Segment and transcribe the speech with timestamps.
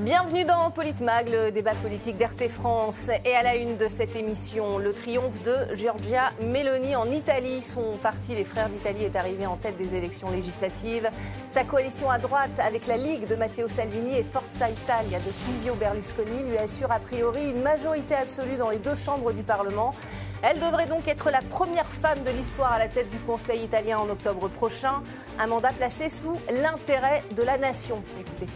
[0.00, 3.10] Bienvenue dans Politmag, le débat politique d'RT France.
[3.24, 7.62] Et à la une de cette émission, le triomphe de Giorgia Meloni en Italie.
[7.62, 11.08] Son parti, les Frères d'Italie, est arrivé en tête des élections législatives.
[11.48, 15.76] Sa coalition à droite avec la Ligue de Matteo Salvini et Forza Italia de Silvio
[15.76, 19.94] Berlusconi lui assure a priori une majorité absolue dans les deux chambres du Parlement.
[20.42, 23.98] Elle devrait donc être la première femme de l'histoire à la tête du Conseil italien
[23.98, 25.04] en octobre prochain.
[25.38, 28.02] Un mandat placé sous l'intérêt de la nation.
[28.18, 28.46] Écoutez.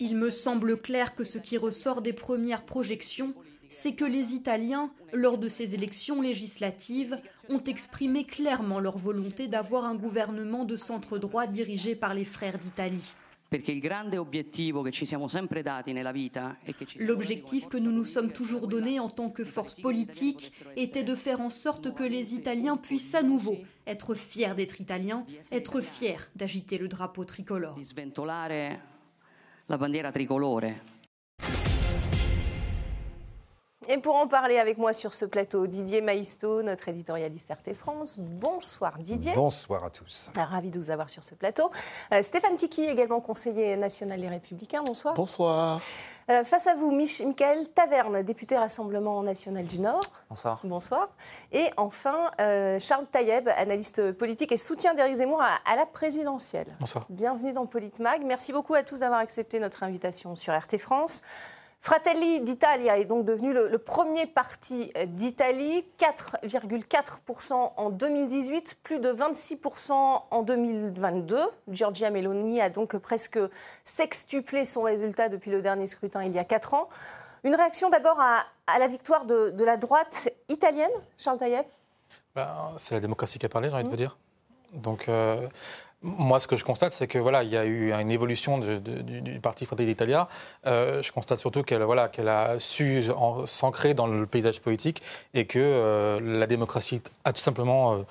[0.00, 3.34] Il me semble clair que ce qui ressort des premières projections,
[3.68, 9.84] c'est que les Italiens, lors de ces élections législatives, ont exprimé clairement leur volonté d'avoir
[9.84, 13.14] un gouvernement de centre droit dirigé par les frères d'Italie.
[16.98, 21.40] L'objectif que nous nous sommes toujours donné en tant que force politique était de faire
[21.40, 26.78] en sorte que les Italiens puissent à nouveau être fiers d'être Italiens, être fiers d'agiter
[26.78, 27.78] le drapeau tricolore.
[33.88, 38.16] Et pour en parler avec moi sur ce plateau, Didier Maisto, notre éditorialiste RT France.
[38.18, 39.32] Bonsoir Didier.
[39.34, 40.30] Bonsoir à tous.
[40.36, 41.70] Ravi de vous avoir sur ce plateau.
[42.12, 44.84] Euh, Stéphane Tiki, également conseiller national des Républicains.
[44.84, 45.14] Bonsoir.
[45.14, 45.80] Bonsoir.
[46.30, 50.04] Euh, face à vous, Mich Michael Taverne, député Rassemblement national du Nord.
[50.28, 50.60] Bonsoir.
[50.62, 51.08] Bonsoir.
[51.50, 56.68] Et enfin, euh, Charles Taïeb, analyste politique et soutien d'Éric Zemmour à, à, la présidentielle.
[56.78, 57.04] Bonsoir.
[57.10, 58.22] Bienvenue dans Politmag.
[58.24, 61.22] Merci beaucoup à tous d'avoir accepté notre invitation sur RT France.
[61.84, 69.12] Fratelli d'Italia est donc devenu le, le premier parti d'Italie, 4,4% en 2018, plus de
[69.12, 69.92] 26%
[70.30, 71.40] en 2022.
[71.72, 73.40] Giorgia Meloni a donc presque
[73.82, 76.88] sextuplé son résultat depuis le dernier scrutin il y a 4 ans.
[77.42, 81.66] Une réaction d'abord à, à, la victoire de, de, la droite italienne, Charles Taïeb?
[82.36, 83.90] Ben, C'est la démocratie qui a parlé, j'ai envie mmh.
[83.90, 84.18] de dire.
[84.72, 85.48] Donc, euh,
[86.02, 88.78] moi, ce que je constate, c'est que voilà, il y a eu une évolution de,
[88.78, 90.28] de, du, du, parti Fratelli d'Italia.
[90.66, 93.04] Euh, je constate surtout qu'elle voilà, qu'elle a su
[93.46, 95.02] s'ancrer dans le paysage politique
[95.34, 98.02] et que euh, la démocratie a tout simplement euh,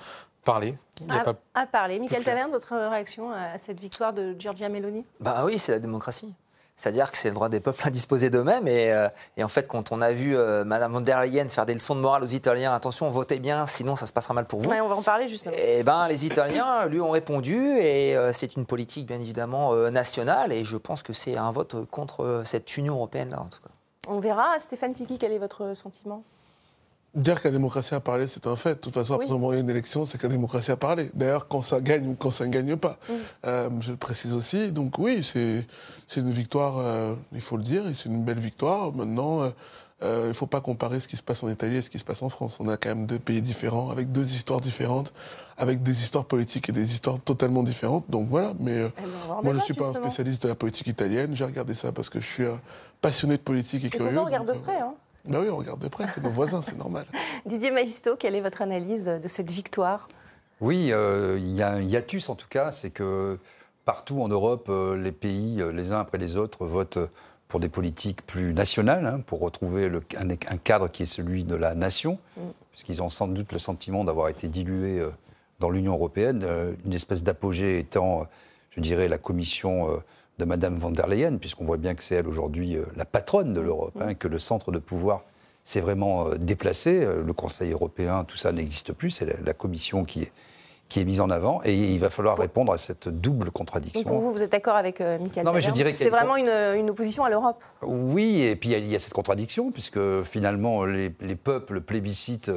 [0.44, 0.74] parlé.
[1.08, 1.34] A, pas...
[1.54, 1.98] a, parlé.
[1.98, 5.04] Michael Taverne, votre réaction à cette victoire de Giorgia Meloni?
[5.20, 6.32] Bah oui, c'est la démocratie.
[6.76, 8.66] C'est-à-dire que c'est le droit des peuples à disposer d'eux-mêmes.
[8.66, 11.66] Et, euh, et, en fait, quand on a vu euh, Mme von der Leyen faire
[11.66, 14.60] des leçons de morale aux Italiens, attention, votez bien, sinon ça se passera mal pour
[14.60, 14.70] vous.
[14.70, 15.54] Ouais, on va en parler justement.
[15.56, 19.90] Et ben, les Italiens lui ont répondu, et euh, c'est une politique bien évidemment euh,
[19.90, 20.52] nationale.
[20.52, 23.70] Et je pense que c'est un vote contre cette Union européenne-là, en tout cas.
[24.08, 24.58] On verra.
[24.58, 26.24] Stéphane Tiki, quel est votre sentiment?
[27.14, 28.76] Dire la démocratie a parlé, c'est un fait.
[28.76, 29.26] De toute façon, oui.
[29.26, 31.10] après il y a une élection, c'est la démocratie a parlé.
[31.12, 32.96] D'ailleurs, quand ça gagne ou quand ça ne gagne pas.
[33.06, 33.12] Mm.
[33.46, 34.72] Euh, je le précise aussi.
[34.72, 35.66] Donc oui, c'est
[36.16, 38.94] une victoire, euh, il faut le dire, et c'est une belle victoire.
[38.94, 41.90] Maintenant, euh, il ne faut pas comparer ce qui se passe en Italie et ce
[41.90, 42.56] qui se passe en France.
[42.60, 45.12] On a quand même deux pays différents, avec deux histoires différentes,
[45.58, 48.06] avec des histoires politiques et des histoires totalement différentes.
[48.08, 48.90] Donc voilà, mais
[49.42, 50.06] moi, je ne suis pas justement.
[50.06, 51.36] un spécialiste de la politique italienne.
[51.36, 52.44] J'ai regardé ça parce que je suis
[53.02, 54.18] passionné de politique et, et curieux.
[54.18, 54.94] on regarde de près, hein
[55.24, 57.06] ben oui, on regarde de près, c'est nos voisins, c'est normal.
[57.46, 60.08] Didier Maisto, quelle est votre analyse de cette victoire?
[60.60, 63.38] Oui, euh, il y a un hiatus en tout cas, c'est que
[63.84, 66.98] partout en Europe, euh, les pays, les uns après les autres, votent
[67.52, 71.44] pour des politiques plus nationales, hein, pour retrouver le, un, un, cadre qui est celui
[71.44, 72.40] de la nation, mm.
[72.70, 75.10] puisqu'ils ont sans doute le sentiment d'avoir été dilués euh,
[75.60, 78.26] dans l'Union européenne, euh, une espèce d'apogée étant,
[78.70, 79.96] je dirais, la Commission euh,
[80.38, 83.52] de Madame von der Leyen, puisqu'on voit bien que c'est elle aujourd'hui euh, la patronne
[83.52, 85.22] de l'Europe, hein, que le centre de pouvoir
[85.62, 87.04] s'est vraiment euh, déplacé.
[87.04, 90.32] Euh, le Conseil européen, tout ça n'existe plus, c'est la, la, Commission qui est,
[90.88, 94.02] qui est mise en avant, et il va falloir répondre à cette double contradiction.
[94.02, 96.36] Donc vous, vous êtes d'accord avec euh, Michael Non, mais je dirais que c'est vraiment
[96.36, 97.62] une, une, opposition à l'Europe.
[97.82, 102.50] Oui, et puis il y, y, a cette contradiction, puisque finalement les, les peuples plébiscitent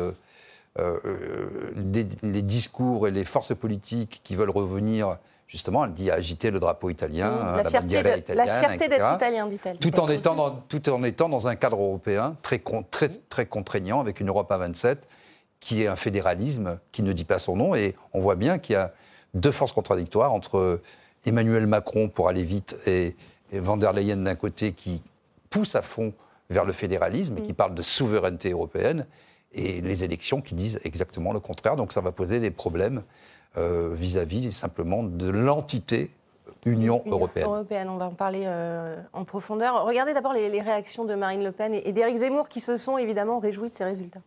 [0.78, 6.12] euh, euh, les, les discours et les forces politiques qui veulent revenir justement, elle dit
[6.12, 9.78] agiter le drapeau italien, mmh, la, la fierté de, italienne, la fierté d'être italien, dit-elle.
[9.78, 14.00] Tout en étant dans, tout en étant dans un cadre européen très très très contraignant
[14.00, 15.08] avec une Europe à 27
[15.60, 18.74] qui est un fédéralisme qui ne dit pas son nom et on voit bien qu'il
[18.74, 18.94] y a
[19.34, 20.82] deux forces contradictoires entre
[21.26, 23.16] Emmanuel Macron pour aller vite et,
[23.52, 25.02] et Van der Leyen d'un côté qui
[25.50, 26.14] pousse à fond
[26.50, 29.08] vers le fédéralisme et qui parle de souveraineté européenne
[29.54, 31.76] et les élections qui disent exactement le contraire.
[31.76, 33.04] Donc ça va poser des problèmes
[33.58, 36.12] vis-à-vis euh, -vis simplement de l'entité
[36.66, 37.46] Union, Union européenne.
[37.46, 37.90] européenne.
[37.90, 39.86] On va en parler euh, en profondeur.
[39.86, 42.76] Regardez d'abord les, les, réactions de Marine Le Pen et, et d'Éric Zemmour qui se
[42.76, 44.22] sont évidemment réjouis de ces résultats.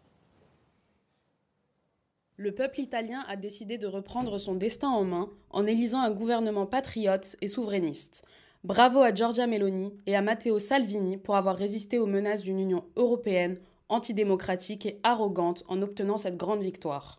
[2.36, 6.66] Le peuple italien a décidé de reprendre son destin en main en élisant un gouvernement
[6.66, 8.24] patriote et souverainiste.
[8.62, 12.84] Bravo à Giorgia Meloni et à Matteo Salvini pour avoir résisté aux menaces d'une Union
[12.94, 13.58] européenne
[13.88, 17.18] antidémocratique et arrogante en obtenant cette grande victoire.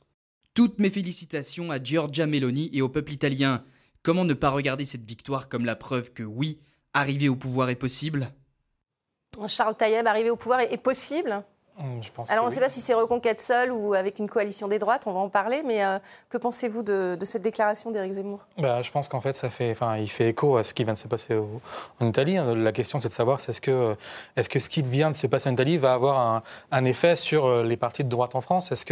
[0.59, 3.63] Toutes mes félicitations à Giorgia Meloni et au peuple italien.
[4.03, 6.59] Comment ne pas regarder cette victoire comme la preuve que oui,
[6.93, 8.33] arriver au pouvoir est possible?
[9.47, 11.45] Charles Taïeb, arriver au pouvoir est possible
[11.79, 14.79] Hum, Alors, on ne sait pas si c'est Reconquête seule ou avec une coalition des
[14.79, 15.97] droites, on va en parler, mais euh,
[16.29, 18.39] que pensez-vous de, cette déclaration d'Éric Zemmour?
[18.57, 20.93] Bah, Je pense qu'en fait, ça fait, enfin, il fait écho à ce qui vient
[20.93, 21.39] de se passer
[21.99, 22.37] en Italie.
[22.55, 23.95] La question, c'est de savoir est-ce que,
[24.35, 27.45] est-ce que ce qui vient de se passer en Italie va avoir un, effet sur
[27.45, 28.73] euh, les partis de droite en France?
[28.73, 28.85] Est-ce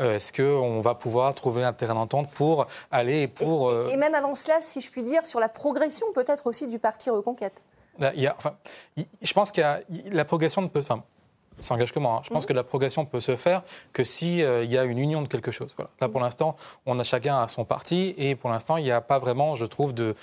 [0.00, 3.72] euh, qu'on va pouvoir trouver un terrain d'entente pour aller pour.
[3.90, 7.10] Et, même avant cela, si je puis dire, sur la progression peut-être aussi du parti
[7.10, 7.60] Reconquête?
[7.98, 8.54] Bah, il y a, enfin,
[8.96, 9.80] je pense qu'il y a
[10.12, 10.80] la progression ne peut.
[10.80, 11.02] Enfin,
[11.58, 12.16] ça engage que moi.
[12.16, 12.22] Hein.
[12.24, 12.48] Je pense mhm.
[12.48, 13.62] que la progression peut se faire
[13.92, 15.74] que s'il euh, y a une union de quelque chose.
[15.78, 16.24] Là, pour mhm.
[16.24, 19.56] l'instant, on a chacun à son parti et pour l'instant, il n'y a pas vraiment,
[19.56, 20.14] je trouve, de,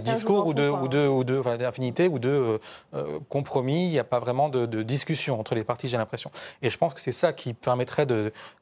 [0.00, 2.58] discours ou de, ou de, ou de, d'affinité ou de euh,
[2.94, 3.86] euh, compromis.
[3.86, 6.30] Il n'y a pas vraiment de, discussion entre les partis, j'ai l'impression.
[6.62, 8.06] Et je pense que c'est ça qui permettrait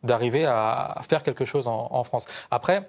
[0.02, 2.24] d'arriver à, faire quelque chose en, en France.
[2.50, 2.88] Après,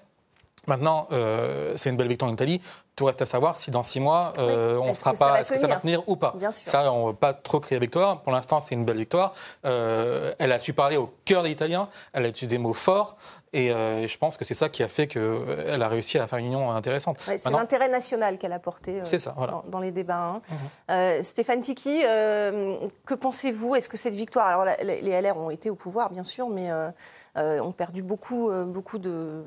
[0.67, 2.61] Maintenant, euh, c'est une belle victoire en Italie.
[2.97, 5.67] Tout reste à savoir si dans six mois, euh, on sera pas, est-ce que ça
[5.67, 6.33] va tenir ou pas.
[6.35, 6.67] Bien sûr.
[6.67, 8.23] Ça, on ne va pas trop crier victoire.
[8.23, 9.33] Pour l'instant, c'est une belle victoire.
[9.65, 11.89] Euh, elle a su parler au cœur des Italiens.
[12.11, 13.15] Elle a utilisé des mots forts.
[13.53, 16.47] Et je pense que c'est ça qui a fait qu'elle a réussi à faire une
[16.47, 17.17] union intéressante.
[17.19, 19.35] c'est l'intérêt national qu'elle a porté ça,
[19.67, 20.41] dans, les débats.
[20.89, 21.11] Hein.
[21.19, 21.21] Mhm.
[21.21, 23.75] Stéphane Tiki, que pensez-vous?
[23.75, 26.71] Est-ce que cette victoire, alors les LR ont été au pouvoir, bien sûr, mais
[27.37, 29.43] euh, ont perdu beaucoup, euh, beaucoup de,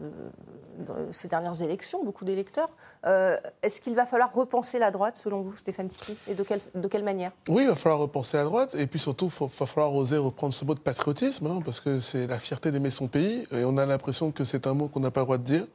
[1.10, 2.68] ces dernières élections, beaucoup d'électeurs.
[3.04, 7.02] Euh, est-ce qu'il va falloir repenser la droite, selon vous, Stéphane Tiki Et de quelle,
[7.02, 8.76] manière Oui, il va falloir repenser la droite.
[8.76, 11.98] Et puis surtout, il va falloir oser reprendre ce mot de patriotisme, hein, parce que
[11.98, 13.46] c'est la fierté d'aimer son pays.
[13.52, 15.66] Et on a l'impression que c'est un mot qu'on n'a pas le droit de dire.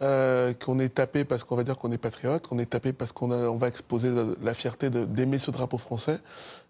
[0.00, 3.10] Euh, qu'on est tapé parce qu'on va dire qu'on est patriote, qu'on est tapé parce
[3.10, 6.20] qu'on on va exposer la, fierté d'aimer ce drapeau français,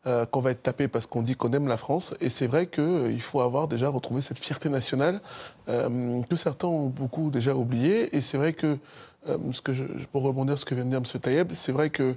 [0.06, 2.14] euh, qu'on va être tapé parce qu'on dit qu'on aime la France.
[2.22, 5.20] Et c'est vrai qu'il euh, faut avoir déjà retrouvé cette fierté nationale
[5.66, 8.16] que certains ont beaucoup déjà oublié.
[8.16, 8.78] Et c'est vrai que,
[9.26, 11.20] ce que je, pour rebondir sur ce que vient de dire M.
[11.20, 12.14] Taïeb, c'est vrai que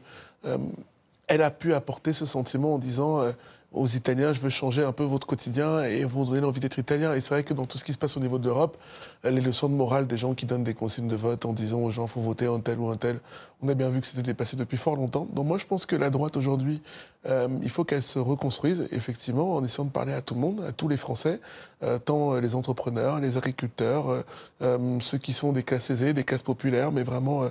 [1.28, 3.34] elle a pu apporter ce sentiment en disant
[3.74, 7.14] aux Italiens, je veux changer un peu votre quotidien et vous donner l'envie d'être italien.
[7.14, 8.78] Et c'est vrai que dans tout ce qui se passe au niveau de l'Europe,
[9.24, 11.92] les leçons de morale des gens qui donnent des consignes de vote en disant aux
[11.92, 13.20] gens faut voter un tel ou un tel.
[13.64, 15.28] On a bien vu que c'était dépassé depuis fort longtemps.
[15.34, 16.82] Donc moi je pense que la droite aujourd'hui,
[17.28, 20.64] euh, il faut qu'elle se reconstruise effectivement en essayant de parler à tout le monde,
[20.68, 21.40] à tous les Français,
[21.84, 24.24] euh, tant les entrepreneurs, les agriculteurs,
[24.64, 27.44] euh, ceux qui sont des classes aisées, des classes populaires, mais vraiment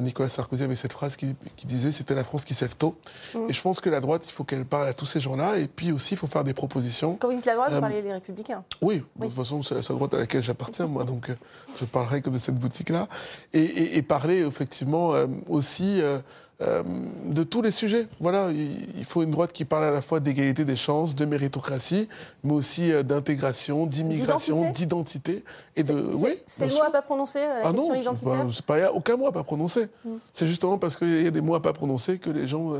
[0.00, 1.34] Nicolas Sarkozy avait cette phrase qui,
[1.64, 2.96] disait c'était la France qui sève tôt.
[3.34, 3.50] Mmh.
[3.50, 5.66] Et je pense que la droite, il faut qu'elle parle à tous ces gens-là et
[5.66, 7.16] puis aussi il faut faire des propositions.
[7.16, 8.62] Quand vous dites la droite, vous parlez des républicains.
[8.80, 11.02] Oui, de toute façon c'est la seule droite à laquelle j'appartiens moi.
[11.02, 11.34] Donc euh,
[11.78, 13.08] je parlerai que de cette boutique-là.
[13.52, 16.20] Et, parler effectivement euh, aussi euh,
[16.60, 18.06] de tous les sujets.
[18.20, 22.08] Voilà, il, faut une droite qui parle à la fois d'égalité des chances, de méritocratie,
[22.44, 25.44] mais aussi d'intégration, d'immigration, d'identité.
[25.74, 28.74] Et de, oui, c'est le mot à pas prononcer, la ah question non, identitaire Il
[28.76, 29.88] n'y a aucun mot à pas prononcer.
[30.04, 30.16] Mm.
[30.32, 32.72] C'est justement parce qu'il y a des mots à pas prononcer que les gens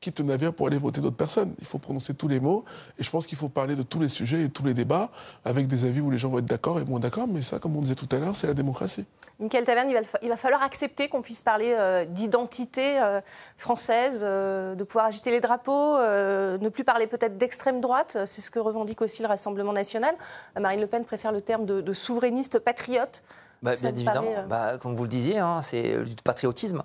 [0.00, 1.54] quitte le navire pour aller voter d'autres personnes.
[1.60, 2.64] Il faut prononcer tous les mots
[2.98, 5.10] et je pense qu'il faut parler de tous les sujets et tous les débats
[5.44, 7.26] avec des avis où les gens vont être d'accord et moins d'accord.
[7.26, 9.06] Mais ça, comme on disait tout à l'heure, c'est la démocratie.
[9.40, 9.90] Michael Taverne,
[10.22, 13.20] il va, falloir accepter qu'on puisse parler euh, d'identité euh,
[13.56, 18.18] française, euh, de pouvoir agiter les drapeaux, ne plus parler peut-être d'extrême droite.
[18.26, 20.14] C'est ce que revendique aussi le Rassemblement national.
[20.58, 23.24] Marine Le Pen préfère le terme de, souverainiste patriote.
[23.62, 26.82] Bah, bien évidemment, bah, comme vous le disiez, hein, c'est du patriotisme.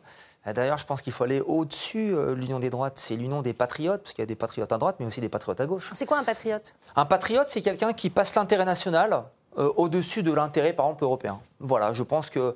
[0.48, 2.98] Euh, d'ailleurs, je pense qu'il faut aller au-dessus euh, l'union des droites.
[2.98, 5.29] C'est l'union des patriotes, parce qu'il y a des patriotes à droite, mais aussi des
[5.29, 5.89] patriotes à gauche.
[5.93, 6.75] C'est quoi un patriote?
[6.96, 9.25] Un patriote, c'est quelqu'un qui passe l'intérêt national
[9.58, 11.39] euh, au-dessus de l'intérêt, par exemple, européen.
[11.60, 12.55] Voilà, je pense que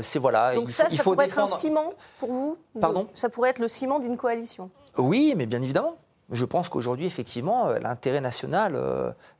[0.00, 0.54] c'est voilà.
[0.54, 2.58] Donc ça, ça pourrait être un ciment pour vous?
[2.80, 3.08] Pardon?
[3.12, 4.70] Ça pourrait être le ciment d'une coalition?
[4.96, 5.96] Oui, mais bien évidemment.
[6.30, 8.80] Je pense qu'aujourd'hui, effectivement, l'intérêt national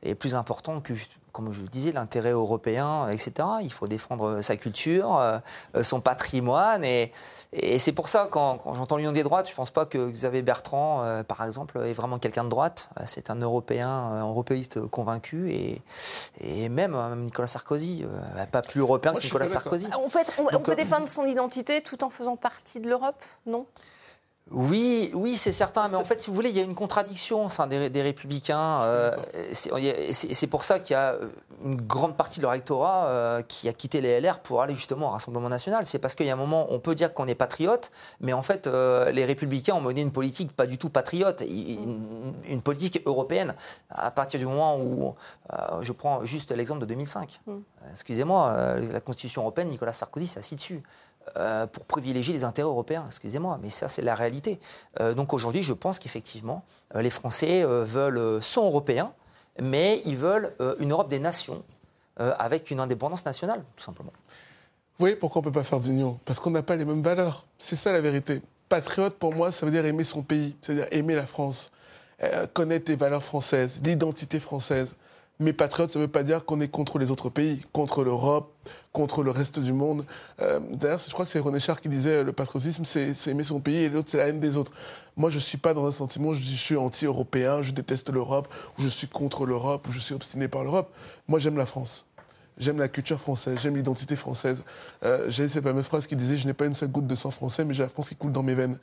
[0.03, 0.93] est plus important que
[1.31, 3.47] comme je le disais, l'intérêt européen, etc.
[3.61, 5.39] Il faut défendre sa culture, euh,
[5.83, 6.83] son patrimoine.
[6.83, 7.11] Et,
[7.79, 11.03] c'est pour ça, quand, j'entends l'Union des droites, je ne pense pas que Xavier Bertrand,
[11.03, 12.89] euh, par exemple, est vraiment quelqu'un de droite.
[13.05, 15.53] C'est un Européen, un européiste convaincu.
[16.39, 19.87] Et, même, Nicolas Sarkozy, euh, pas plus européen que Nicolas Sarkozy.
[20.01, 23.65] On peut, on peut défendre son identité tout en faisant partie de l'Europe, non?
[24.53, 25.85] Oui, oui, c'est certain.
[25.89, 28.81] Mais en fait, si vous voulez, il y a une contradiction au sein des, républicains.
[28.81, 29.15] Euh,
[29.53, 31.15] c'est pour ça qu'il y a
[31.63, 35.07] une grande partie de leur électorat euh, qui a quitté les LR pour aller justement
[35.07, 35.85] au Rassemblement national.
[35.85, 38.41] C'est parce qu'il y a un moment, on peut dire qu'on est patriote, mais en
[38.41, 43.55] fait, euh, les républicains ont mené une politique pas du tout patriote, une, politique européenne.
[43.89, 45.15] À partir du moment où,
[45.81, 47.39] je prends juste l'exemple de 2005.
[47.45, 47.53] Mm.
[47.91, 50.81] Excusez-moi, la Constitution européenne, Nicolas Sarkozy s'est assis dessus.
[51.37, 54.59] Euh, pour privilégier les intérêts européens, excusez-moi, mais ça c'est la réalité.
[54.99, 56.63] Euh, donc aujourd'hui, je pense qu'effectivement,
[56.95, 59.13] euh, les Français veulent, sont européens,
[59.61, 61.63] mais ils veulent une Europe des nations
[62.17, 64.11] avec une indépendance nationale, tout simplement.
[64.99, 66.19] voyez pourquoi on ne peut pas faire d'union?
[66.25, 67.45] Parce qu'on n'a pas les mêmes valeurs.
[67.57, 68.41] C'est ça la vérité.
[68.69, 71.71] Patriote, pour moi, ça veut dire aimer son pays, c'est-à-dire aimer la France,
[72.53, 74.95] connaître les valeurs françaises, l'identité française.
[75.41, 78.53] Mais patriote, ça ne veut pas dire qu'on est contre les autres pays, contre l'Europe,
[78.93, 80.05] contre le reste du monde.
[80.39, 83.59] Euh, D'ailleurs, je crois que c'est René Char qui disait le patriotisme, c'est aimer son
[83.59, 84.71] pays et l'autre, c'est la haine des autres.
[85.17, 88.53] Moi, je ne suis pas dans un sentiment, je, je suis anti-européen, je déteste l'Europe,
[88.77, 90.93] ou je suis contre l'Europe, ou je suis obstiné par l'Europe.
[91.27, 92.05] Moi, j'aime la France.
[92.61, 94.63] J'aime la culture française, j'aime l'identité française.
[95.03, 97.31] Euh, j'ai cette fameuse phrase qui disait Je n'ai pas une seule goutte de sang
[97.31, 98.77] français, mais j'ai la France qui coule dans mes veines.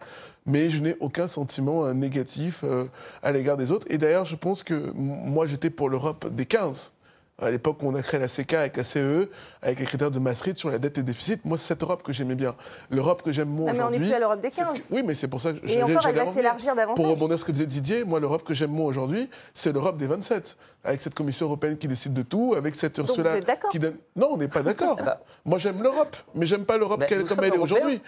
[0.47, 2.87] Mais je n'ai aucun sentiment euh, négatif euh,
[3.23, 3.87] à l'égard des autres.
[3.89, 6.93] Et d'ailleurs, je pense que moi, j'étais pour l'Europe des 15
[7.41, 9.29] à l'époque où on a créé la CK avec la CE,
[9.63, 11.45] avec les critères de Maastricht sur la dette et le déficit.
[11.45, 12.55] Moi, c'est cette Europe que j'aimais bien.
[12.91, 13.79] L'Europe que j'aime moins aujourd'hui.
[13.81, 14.89] Mais on n'est plus à l'Europe des 15.
[14.91, 16.97] Oui, mais c'est pour ça que Et encore, elle va s'élargir davantage.
[16.97, 19.97] Pour rebondir à ce que disait Didier, moi, l'Europe que j'aime moins aujourd'hui, c'est l'Europe
[19.99, 20.57] des 27.
[20.85, 23.71] Avec cette Commission européenne qui décide de tout, avec cette Donc Ursula vous êtes d'accord
[23.71, 23.97] qui donne.
[24.17, 24.97] Non, on n'est pas d'accord.
[25.45, 28.01] moi, j'aime l'Europe, mais j'aime pas l'Europe qu'elle- comme elle est aujourd'hui.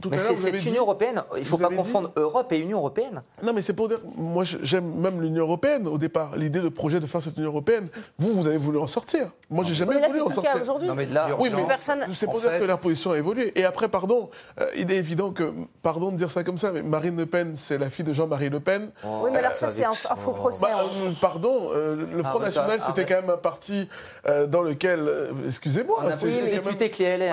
[0.00, 2.50] Tout Mais c'est cette dit- Union européenne, il ne faut vous pas confondre dit- Europe
[2.52, 3.20] et Union européenne.
[3.42, 6.70] Non, mais c'est pour dire, moi je- j'aime même l'Union européenne au départ, l'idée de
[6.70, 7.88] projet de faire cette Union européenne.
[8.18, 9.30] Vous, vous avez voulu en sortir.
[9.52, 10.60] Moi, j'ai jamais c'est en sortir.
[10.60, 10.88] aujourd'hui.
[10.88, 13.52] Non, mais Là, Oui, mais personne- c'est pour dire fait- que leur position a évolué.
[13.54, 14.30] Et après, pardon,
[14.60, 17.54] euh, il est évident que, pardon de dire ça comme ça, mais Marine Le Pen,
[17.56, 18.90] c'est la fille de Jean-Marie Le Pen.
[19.04, 20.62] Oui, mais alors ça, c'est un, un faux procès.
[20.62, 20.84] Bah, hein.
[21.06, 23.88] euh, pardon, euh, le Front Arrête, National, c'était quand même un parti
[24.26, 26.62] euh, dans lequel, euh, excusez-moi, On a c'est- même-.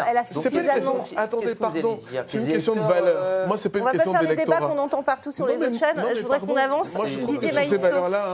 [0.09, 1.17] Elle a suffisamment- question.
[1.17, 1.99] Attendez, pardon.
[2.25, 3.15] C'est une question de valeur.
[3.17, 4.73] euh, Moi, c'est pas On une va pas question faire les débats d'électorat.
[4.73, 6.03] qu'on entend partout sur les autres chaînes.
[6.15, 6.95] Je voudrais qu'on avance.
[6.97, 7.51] Moi, je trouve Didier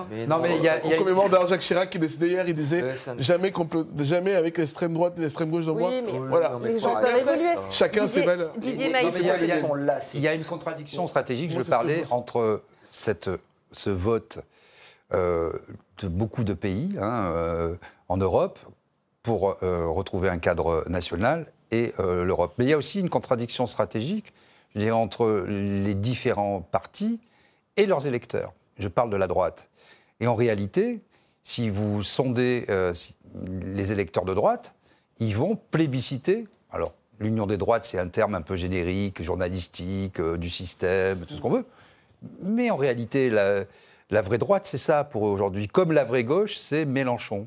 [0.10, 2.82] Mais Non, mais il y a- On commémore Jacques Chirac qui décidait hier, il disait
[2.82, 3.14] Euh, ça
[4.00, 5.90] jamais, avec l'extrême droite et l'extrême gauche dans moi.
[5.90, 6.50] Oui, mais Voilà.
[6.50, 7.54] non, mais les peuvent évoluer.
[7.72, 8.52] Chacun ses valeurs.
[8.58, 9.20] Didier Maïs.
[10.14, 13.30] il y a- une contradiction stratégique, je parlais, entre cette,
[13.72, 14.40] ce vote
[15.14, 15.52] euh,
[16.00, 17.76] de beaucoup de pays hein, euh,
[18.10, 18.58] en Europe
[19.24, 22.54] pour euh, retrouver un cadre national et euh, l'Europe.
[22.58, 24.34] Mais il y a aussi une contradiction stratégique
[24.74, 27.20] je dirais, entre les différents partis
[27.78, 28.54] et leurs électeurs.
[28.78, 29.70] Je parle de la droite.
[30.20, 31.02] Et en réalité,
[31.46, 32.92] si vous sondez euh,
[33.62, 34.74] les électeurs de droite,
[35.20, 36.48] ils vont plébisciter.
[36.72, 41.36] Alors, l'union des droites, c'est un terme un peu générique, journalistique, euh, du système, tout
[41.36, 41.66] ce qu'on veut.
[42.42, 45.68] Mais en réalité, la, vraie droite, c'est ça pour aujourd'hui.
[45.68, 47.46] Comme la vraie gauche, c'est Mélenchon.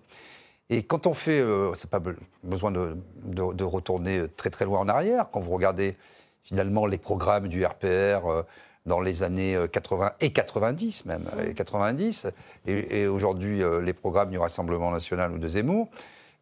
[0.71, 2.15] Et quand on fait, euh, c'est pas be-
[2.45, 5.97] besoin de, retourner très très loin en arrière, quand vous regardez
[6.45, 8.45] finalement les programmes du RPR
[8.89, 12.27] dans les années euh, 80 et 90 même, et 90,
[12.67, 15.89] et, et aujourd'hui euh, les programmes du Rassemblement national ou de Zemmour,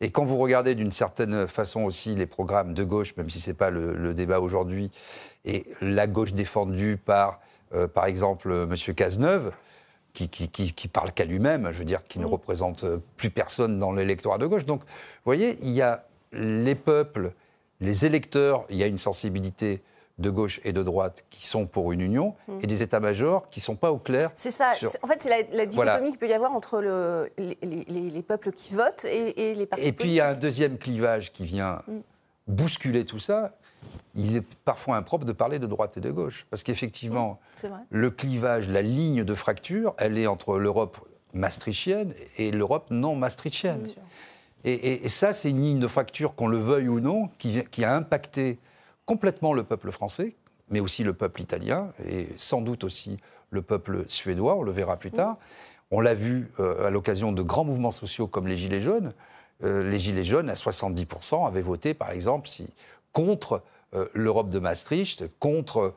[0.00, 3.50] et quand vous regardez d'une certaine façon aussi les programmes de gauche, même si ce
[3.50, 4.90] n'est pas le, le débat aujourd'hui,
[5.44, 7.40] et la gauche défendue par,
[7.74, 8.94] euh, par exemple, M.
[8.94, 9.52] Cazeneuve,
[10.12, 13.30] qui, qui, qui, qui parle qu'à lui-même, je veux dire, qui ne représente euh, plus
[13.30, 14.66] personne dans l'électorat de gauche.
[14.66, 14.86] Donc, vous
[15.24, 17.32] voyez, il y a les peuples,
[17.80, 19.82] les électeurs, il y a une sensibilité
[20.18, 23.64] de gauche et de droite qui sont pour une union, et des états-majors qui ne
[23.64, 24.30] sont pas au clair.
[24.36, 24.72] C'est ça.
[24.74, 26.00] sur- En fait, c'est la, la dichotomie Voilà.
[26.00, 29.66] qu'il peut y avoir entre le- les, les- les peuples qui votent et, et les
[29.66, 31.82] partis Et puis il y a un deuxième clivage qui vient
[32.46, 33.56] bousculer tout ça.
[34.14, 36.46] Il est parfois impropre de parler de droite et de gauche.
[36.48, 37.70] Parce qu'effectivement, vrai.
[37.90, 40.96] le clivage, la ligne de fracture, elle est entre l'Europe
[41.34, 43.86] maastrichtienne et l'Europe non maastrichtienne.
[44.64, 47.84] Et, et- et ça, c'est une ligne de fracture, qu'on le veuille ou non, qui
[47.84, 48.58] a impacté
[49.06, 50.34] complètement le peuple français,
[50.68, 53.16] mais aussi le peuple italien, et sans doute aussi
[53.50, 55.36] le peuple suédois, on le verra plus tard.
[55.92, 59.14] On l'a vu euh, à l'occasion de grands mouvements sociaux comme les Gilets jaunes.
[59.62, 62.68] Euh, les Gilets jaunes, à 70%, avaient voté, par exemple, si,
[63.12, 63.62] contre
[63.94, 65.94] euh, l'Europe de Maastricht, contre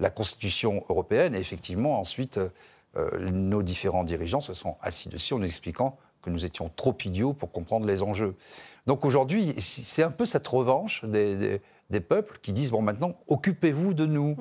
[0.00, 1.34] la Constitution européenne.
[1.34, 2.40] Et effectivement, ensuite,
[3.20, 7.34] nos différents dirigeants se sont assis dessus en nous expliquant que nous étions trop idiots
[7.34, 8.34] pour comprendre les enjeux.
[8.86, 11.60] Donc aujourd'hui, c'est un peu cette revanche des, des-
[11.90, 14.36] des peuples qui disent, bon maintenant, occupez-vous de nous.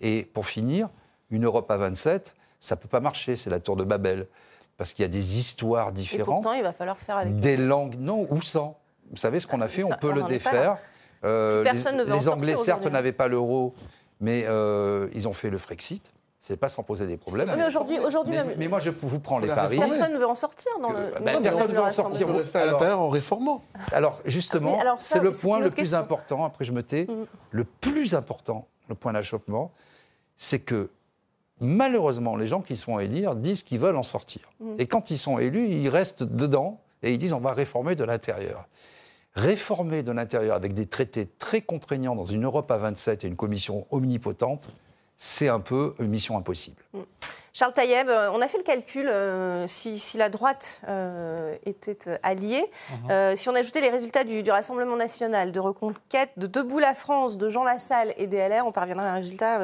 [0.00, 0.88] Et pour finir,
[1.30, 4.28] une Europe à 27, ça ne peut pas marcher, c'est la tour de Babel.
[4.76, 7.36] Parce qu'il y a des histoires Et différentes pourtant, il va falloir faire avec.
[7.36, 8.78] des langues, non, ou sans.
[9.10, 10.78] Vous savez ce qu'on a fait, ça, on peut on le défaire.
[11.24, 13.74] Euh, personne les, ne veut en les Anglais, certes, n'avaient pas l'euro,
[14.20, 16.12] mais euh, ils ont fait le Frexit.
[16.44, 17.52] C'est pas sans poser des problèmes.
[17.56, 19.78] Mais aujourd'hui, aujourd'hui Mais, même, mais moi, je vous prends les paris.
[19.78, 21.12] personne ne veut en sortir dans le.
[21.24, 22.26] bah, le- personne ne veut en sortir.
[22.28, 23.62] On rester à l'intérieur en réformant.
[23.92, 25.98] Alors, justement, c'est le point le plus question.
[25.98, 27.26] important, après je me tais, Mm.
[27.52, 29.70] le plus important, le point d'achoppement,
[30.36, 30.90] c'est que
[31.60, 34.42] malheureusement, les gens qui se font élire disent qu'ils veulent en sortir.
[34.58, 34.74] Mm.
[34.80, 38.02] Et quand ils sont élus, ils restent dedans et ils disent on va réformer de
[38.02, 38.66] l'intérieur.
[39.36, 43.36] Réformer de l'intérieur avec des traités très contraignants dans une Europe à 27 et une
[43.36, 44.68] commission omnipotente,
[45.24, 46.82] c'est un peu une mission impossible.
[47.52, 52.64] Charles Taïeb, euh, on a fait le calcul, euh, si, la droite euh, était alliée,
[53.04, 53.36] mhm.
[53.36, 57.48] si on ajoutait les résultats du, Rassemblement national, de Reconquête, de Debout la France, de
[57.50, 59.60] Jean Lassalle et DLR, on parviendrait à un résultat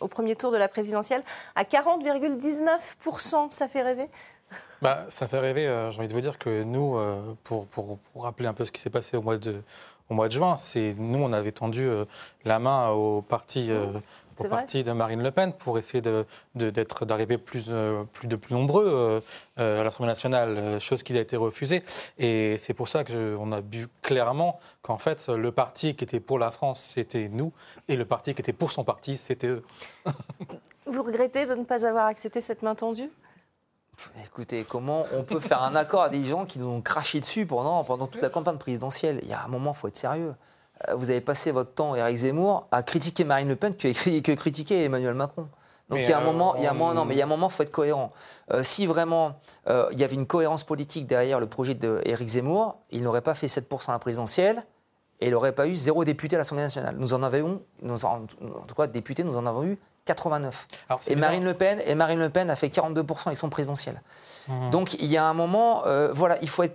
[0.00, 1.22] au premier tour de la présidentielle
[1.56, 3.50] à 40,19%.
[3.50, 4.10] Ça fait rêver?
[4.82, 5.64] Bah, Ça fait rêver.
[5.90, 7.00] J'ai envie de vous dire que nous,
[7.44, 9.62] pour, pour, rappeler un peu ce qui s'est passé au mois de,
[10.10, 11.88] au mois de juin, c'est nous, on avait tendu
[12.44, 13.70] la main au parti
[14.38, 16.02] au parti de Marine Le Pen pour essayer
[16.54, 19.20] d'être, d'arriver plus, euh, plus de plus nombreux euh,
[19.58, 21.82] euh, à l'Assemblée nationale, chose qui a été refusée.
[22.18, 26.38] Et c'est pour ça qu'on a vu clairement qu'en fait, le parti qui était pour
[26.38, 27.52] la France, c'était nous,
[27.88, 29.64] et le parti qui était pour son parti, c'était eux.
[30.86, 33.10] Vous regrettez de ne pas avoir accepté cette main tendue?
[34.24, 37.46] Écoutez, comment on peut faire un accord à des gens qui nous ont craché dessus
[37.46, 39.18] pendant, pendant toute la campagne présidentielle?
[39.22, 40.34] Il y a un moment, il faut être sérieux.
[40.86, 44.32] Euh, vous avez passé votre temps, Éric Zemmour, à critiquer Marine Le Pen que, que
[44.32, 45.48] critiquer Emmanuel Macron.
[45.88, 47.22] Donc il y a un moment, il y a un moment, non, mais il y
[47.22, 48.12] a un moment, faut être cohérent.
[48.52, 52.76] Euh, si vraiment euh, il y avait une cohérence politique derrière le projet d'Éric Zemmour,
[52.90, 54.64] il n'aurait pas fait 7% à la présidentielle
[55.20, 56.94] et il n'aurait pas eu zéro député à l'Assemblée nationale.
[56.98, 60.68] Nous en avions, nous en, tout cas députés, nous en avons eu 89.
[61.08, 64.00] et Marine Le Pen, et Marine Le Pen a fait 42% ils sont présidentielles.
[64.48, 64.70] Mmh.
[64.70, 66.72] Donc il y a un moment, euh, voilà, il faut être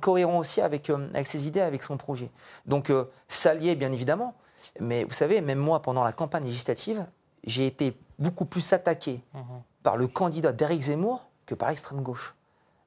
[0.00, 2.30] cohérent aussi avec, euh, avec ses idées, avec son projet.
[2.66, 4.34] Donc euh, s'allier, bien évidemment.
[4.80, 7.04] Mais vous savez, même moi, pendant la campagne législative,
[7.44, 9.40] j'ai été beaucoup plus attaqué mmh.
[9.82, 12.34] par le candidat d'Éric Zemmour que par l'extrême gauche.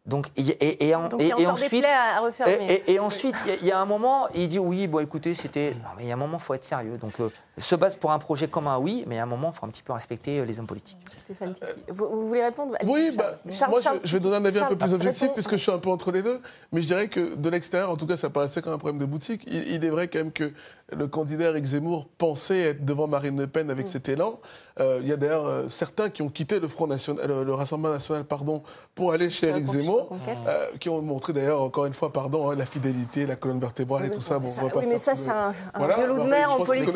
[0.06, 5.00] Donc, et, et, ensuite, et, ensuite, il y, a un moment, il dit oui, bon,
[5.00, 5.74] écoutez, c'était.
[5.74, 6.98] Non, mais il y a un moment, il faut être sérieux.
[6.98, 9.66] Donc, euh, se base pour un projet commun, oui, mais a un moment, il faut
[9.66, 10.98] un petit peu respecter euh, les hommes politiques.
[11.16, 11.54] Stéphane,
[11.88, 12.76] vous, voulez répondre?
[12.86, 13.38] Oui, bah,
[13.70, 15.90] moi, je, vais donner un avis un peu plus objectif, puisque je suis un peu
[15.90, 16.42] entre les deux.
[16.72, 19.06] Mais je dirais que de l'extérieur, en tout cas, ça paraissait comme un problème de
[19.06, 19.44] boutique.
[19.48, 20.52] Il, est vrai quand même que
[20.92, 23.92] le candidat Eric Zemmour pensait être devant Marine Le Pen avec mm.
[23.92, 24.40] cet élan.
[24.80, 27.94] Euh, il y a d'ailleurs euh, certains qui ont quitté le Front National, le, Rassemblement
[27.94, 28.62] National, pardon,
[28.94, 30.10] pour aller chez Eric Zemmour,
[30.48, 34.06] euh, qui ont montré d'ailleurs encore une fois, pardon, hein, la fidélité, la colonne vertébrale
[34.06, 34.38] et tout ça.
[34.38, 36.94] Bon, oui, mais ça, c'est un, un de mer en politique.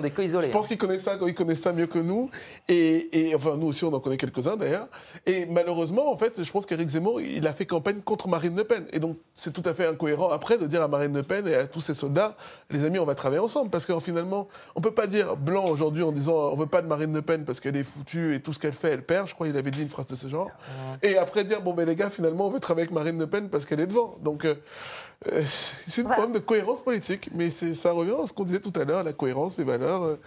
[0.00, 0.48] Sont des cas isolés.
[0.48, 2.30] Je pense qu'ils connaissent ça, ils connaissent ça mieux que nous,
[2.68, 4.88] et, enfin nous aussi, on en connaît quelques-uns d'ailleurs.
[5.26, 8.64] Et malheureusement, en fait, je pense qu'Éric Zemmour, il a fait campagne contre Marine Le
[8.64, 11.46] Pen, et donc c'est tout à fait incohérent après de dire à Marine Le Pen
[11.46, 12.36] et à tous ses soldats,
[12.70, 16.02] les amis, on va travailler ensemble, parce que finalement, on peut pas dire blanc aujourd'hui
[16.02, 18.52] en disant on veut pas de Marine Le Pen parce qu'elle est foutue et tout
[18.52, 19.28] ce qu'elle fait, elle perd.
[19.28, 20.50] Je crois qu'il avait dit une phrase de ce genre.
[21.02, 23.48] Et après dire, bon, ben les gars, finalement, on veut travailler avec Marine Le Pen
[23.48, 24.16] parce qu'elle est devant.
[24.22, 24.54] Donc, euh,
[25.28, 25.42] euh,
[25.86, 27.30] c'est une problème de cohérence politique.
[27.34, 30.02] Mais ça revient à ce qu'on disait tout à l'heure, la cohérence, les valeurs.
[30.02, 30.20] Euh,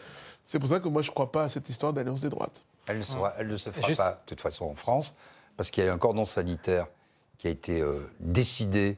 [0.46, 2.64] c'est pour ça que moi, je ne crois pas à cette histoire d'alliance des droites.
[2.88, 3.04] Elle ne,
[3.38, 5.16] elle ne se fera pas, de toute façon, en France,
[5.56, 6.88] parce qu'il y a un cordon sanitaire
[7.38, 7.82] qui a été
[8.20, 8.98] décidé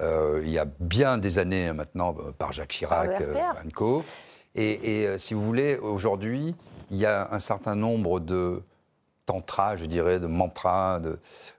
[0.00, 3.22] il y a bien des années maintenant par Jacques Chirac,
[3.74, 4.04] Co.
[4.54, 6.54] Et, si vous voulez, aujourd'hui,
[6.90, 8.62] il y a un certain nombre de
[9.26, 11.18] tantras, je dirais, de mantras, de,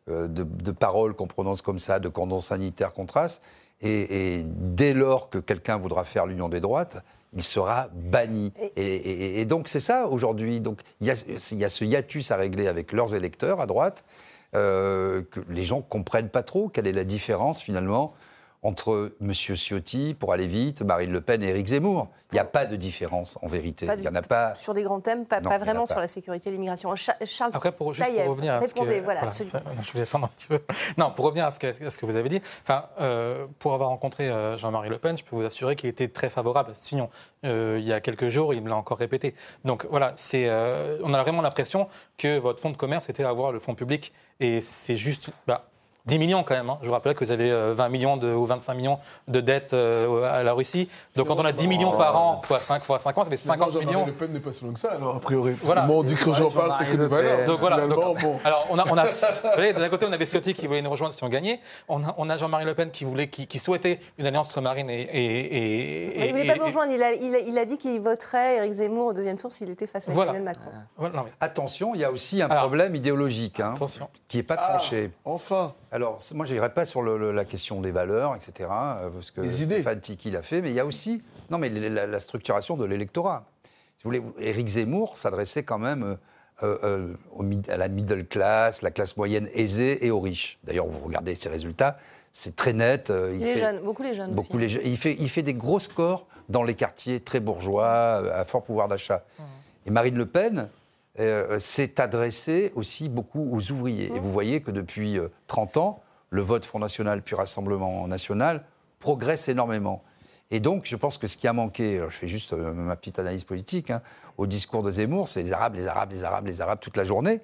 [0.09, 3.41] euh, de, paroles qu'on prononce comme ça, de cordons sanitaires qu'on trace.
[3.83, 6.97] Et, dès lors que quelqu'un voudra faire l'union des droites,
[7.35, 8.53] il sera banni.
[8.75, 10.61] Et, donc c'est ça aujourd'hui.
[10.61, 11.15] Donc il y, a,
[11.69, 14.03] ce hiatus à régler avec leurs électeurs à droite,
[14.55, 18.13] euh, que les gens comprennent pas trop quelle est la différence finalement
[18.63, 19.33] entre M.
[19.33, 22.07] Ciotti, pour aller vite, Marine Le Pen et Éric Zemmour.
[22.31, 23.87] Il n'y a pas de différence, en vérité.
[23.97, 24.55] il y en a pas...
[24.55, 26.95] Sur des grands thèmes, pas, vraiment sur la sécurité et l'immigration.
[26.95, 29.01] Charles Après, pour, juste pour revenir à ce que...
[29.01, 30.59] Voilà, je voulais attendre un petit peu.
[30.97, 33.89] Non, pour revenir à ce que, ce que vous avez dit, enfin, euh, pour avoir
[33.89, 36.91] rencontré euh, Jean-Marie Le Pen, je peux vous assurer qu'il était très favorable à cette
[36.91, 37.09] union.
[37.45, 39.35] Euh, il y a quelques jours, il me l'a encore répété.
[39.63, 40.49] Donc voilà, c'est,
[41.03, 44.13] on a vraiment l'impression que votre fonds de commerce était à avoir le fonds public.
[44.39, 45.29] Et c'est juste...
[45.45, 45.65] Bah,
[46.05, 46.69] 10 millions quand même.
[46.69, 46.79] Hein.
[46.81, 49.73] Je vous rappelle que vous avez 20 euh, millions de, ou 25 millions de dettes
[49.73, 50.89] euh, à la Russie.
[51.15, 53.37] Donc quand on a 10 millions par an, fois 5, fois 5 ans, ça fait
[53.37, 54.05] 50 millions.
[54.05, 55.53] Le Pen n'est pas si loin que ça, alors a priori.
[55.61, 55.87] Voilà.
[55.89, 57.45] on dit que j'en parle, c'est que des valeurs.
[57.45, 57.77] Donc voilà.
[58.43, 59.05] Alors on a, on a
[59.73, 61.61] d'un côté, on avait Ciotti qui voulait nous rejoindre si on gagnait.
[61.87, 64.89] On a, on a Jean-Marie Le Pen qui, voulait, qui, souhaitait une alliance entre Marine
[64.89, 65.01] et.
[65.01, 66.91] et, et il ne voulait pas nous rejoindre.
[66.91, 70.09] Il a, il, a, dit qu'il voterait Éric Zemmour au deuxième tour s'il était face
[70.09, 70.71] à Emmanuel Macron.
[70.97, 71.25] Voilà.
[71.39, 73.73] Attention, il y a aussi un problème idéologique hein,
[74.27, 75.11] qui n'est pas tranché.
[75.13, 75.73] Ah, enfin.
[75.93, 80.01] Alors, moi, je n'irai pas sur la question des valeurs, etc., euh, parce que Stéphane
[80.01, 83.45] Tiki l'a fait, mais il y a aussi non, mais la, structuration de l'électorat.
[83.97, 86.17] Si vous voulez, Éric Zemmour s'adressait quand même
[86.63, 90.57] euh, euh, à la middle class, la classe moyenne aisée et aux riches.
[90.63, 91.99] D'ailleurs, vous regardez ses résultats,
[92.31, 93.13] c'est très net.
[93.31, 96.25] il les jeunes, beaucoup les jeunes beaucoup Les Il, fait, il fait des gros scores
[96.49, 99.23] dans les quartiers très bourgeois, à fort pouvoir d'achat.
[99.37, 99.43] Mmh.
[99.85, 100.69] Et Marine Le Pen,
[101.19, 104.11] euh, s'est adressé aussi beaucoup aux ouvriers.
[104.15, 108.63] Et vous voyez que depuis 30 euh, ans, le vote Front National puis Rassemblement National
[108.99, 110.03] progresse énormément.
[110.53, 113.17] Et donc, je pense que ce qui a manqué, je fais juste euh, ma petite
[113.17, 114.03] analyse politique, hein,
[114.37, 117.03] au discours de Zemmour, c'est les Arabes, les Arabes, les Arabes, les Arabes toute la
[117.03, 117.41] journée.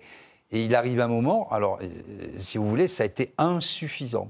[0.52, 1.88] Et il arrive un moment, alors, euh,
[2.38, 4.30] si vous voulez, ça a été insuffisant.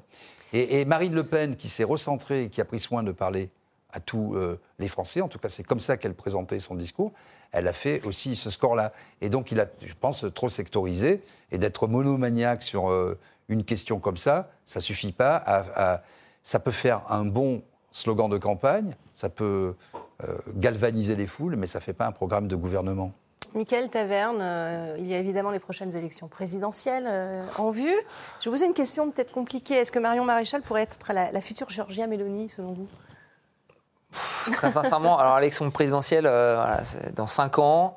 [0.53, 3.49] Et, Marine Le Pen, qui s'est recentrée et qui a pris soin de parler
[3.91, 7.11] à tous euh, les Français, en tout cas c'est comme ça qu'elle présentait son discours,
[7.51, 8.93] elle a fait aussi ce score-là.
[9.21, 13.99] Et donc il a, je pense, trop sectorisé, et d'être monomaniaque sur euh, une question
[13.99, 16.01] comme ça, ça suffit pas
[16.43, 19.73] Ça peut faire un bon slogan de campagne, ça peut
[20.55, 23.11] galvaniser les foules, mais ça ne fait pas un programme de gouvernement.
[23.55, 27.95] Michael Taverne, euh, il y a évidemment les prochaines élections présidentielles euh, en vue.
[28.39, 29.75] Je vous poser une question peut-être compliquée.
[29.75, 32.87] Est-ce que Marion Maréchal pourrait être la, future Georgia Meloni, selon vous?
[34.53, 36.75] Très sincèrement, alors l'élection présidentielle, euh,
[37.15, 37.95] dans cinq ans.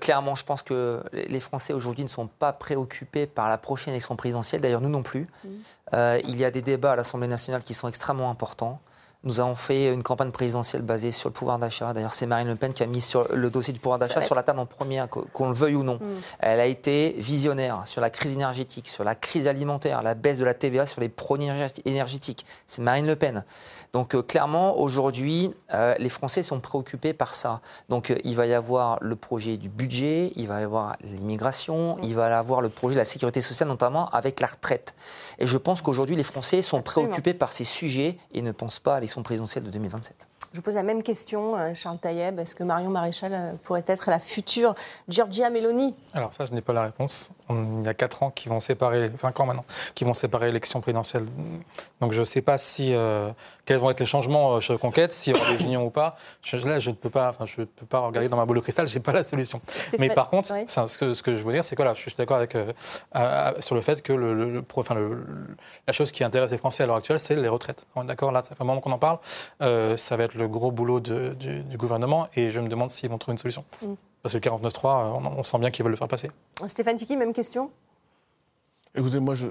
[0.00, 4.16] clairement, je pense que les Français aujourd'hui ne sont pas préoccupés par la prochaine élection
[4.16, 4.60] présidentielle.
[4.60, 5.26] D'ailleurs, nous non plus.
[5.44, 5.48] Mmh.
[6.24, 8.80] il y a des débats à l'Assemblée nationale qui sont extrêmement importants.
[9.24, 11.94] Nous avons fait une campagne présidentielle basée sur le pouvoir d'achat.
[11.94, 14.34] D'ailleurs, c'est Marine Le Pen qui a mis sur le dossier du pouvoir d'achat sur
[14.34, 15.94] la table en premier, qu'on le veuille ou non.
[15.94, 16.20] Mm.
[16.40, 20.44] Elle a été visionnaire sur la crise énergétique, sur la crise alimentaire, la baisse de
[20.44, 21.48] la TVA sur les produits
[21.86, 22.44] énergétiques.
[22.66, 23.44] C'est Marine Le Pen.
[23.94, 27.60] Donc euh, clairement, aujourd'hui, euh, les Français sont préoccupés par ça.
[27.88, 31.96] Donc euh, il va y avoir le projet du budget, il va y avoir l'immigration,
[31.96, 32.00] mm.
[32.02, 34.94] il va y avoir le projet de la sécurité sociale, notamment avec la retraite.
[35.38, 38.96] Et je pense qu'aujourd'hui, les Français sont préoccupés par ces sujets et ne pensent pas
[38.96, 40.26] à l'élection présidentielle de 2027.
[40.52, 42.38] Je vous pose la même question, Charles Taïeb.
[42.38, 44.74] Est-ce que Marion Maréchal pourrait être la future
[45.08, 45.96] Giorgia Meloni?
[46.12, 47.30] Alors ça, je n'ai pas la réponse.
[47.50, 50.80] Il y a 4 ans qui vont séparer, 5 ans maintenant, qui vont séparer l'élection
[50.80, 51.26] présidentielle.
[52.00, 53.30] Donc je ne sais pas si euh,
[53.64, 56.16] quels vont être les changements chez Conquête, s'il y aura des unions ou pas.
[56.42, 58.62] Je, là, je ne peux pas, enfin, je peux pas regarder dans ma boule de
[58.62, 58.86] cristal.
[58.86, 59.60] J'ai pas la solution.
[59.98, 62.14] Mais par contre, ce, que, ce, que, je veux dire, c'est que là, je suis
[62.16, 62.56] d'accord avec
[63.60, 64.96] sur le fait que le, enfin,
[65.86, 67.86] la chose qui intéresse les Français à l'heure actuelle, c'est les retraites.
[68.04, 69.18] D'accord, là, ça fait un moment qu'on en parle.
[69.60, 73.18] ça va être le le gros boulot du, gouvernement et je me demande s'ils vont
[73.18, 73.64] trouver une solution.
[73.82, 73.94] Mm.
[74.24, 76.30] Parce que le 49.3, on, on sent bien qu'ils veulent le faire passer.
[76.66, 77.70] Stéphane Tiki, même question?
[78.94, 79.46] Écoutez, moi, je,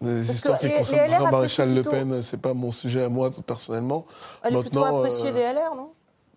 [0.00, 4.06] les histoires qui concernent Jean Maréchal Le Pen, c'est pas mon sujet à moi personnellement.
[4.44, 5.90] Elle est plutôt appréciée euh, des LR, non?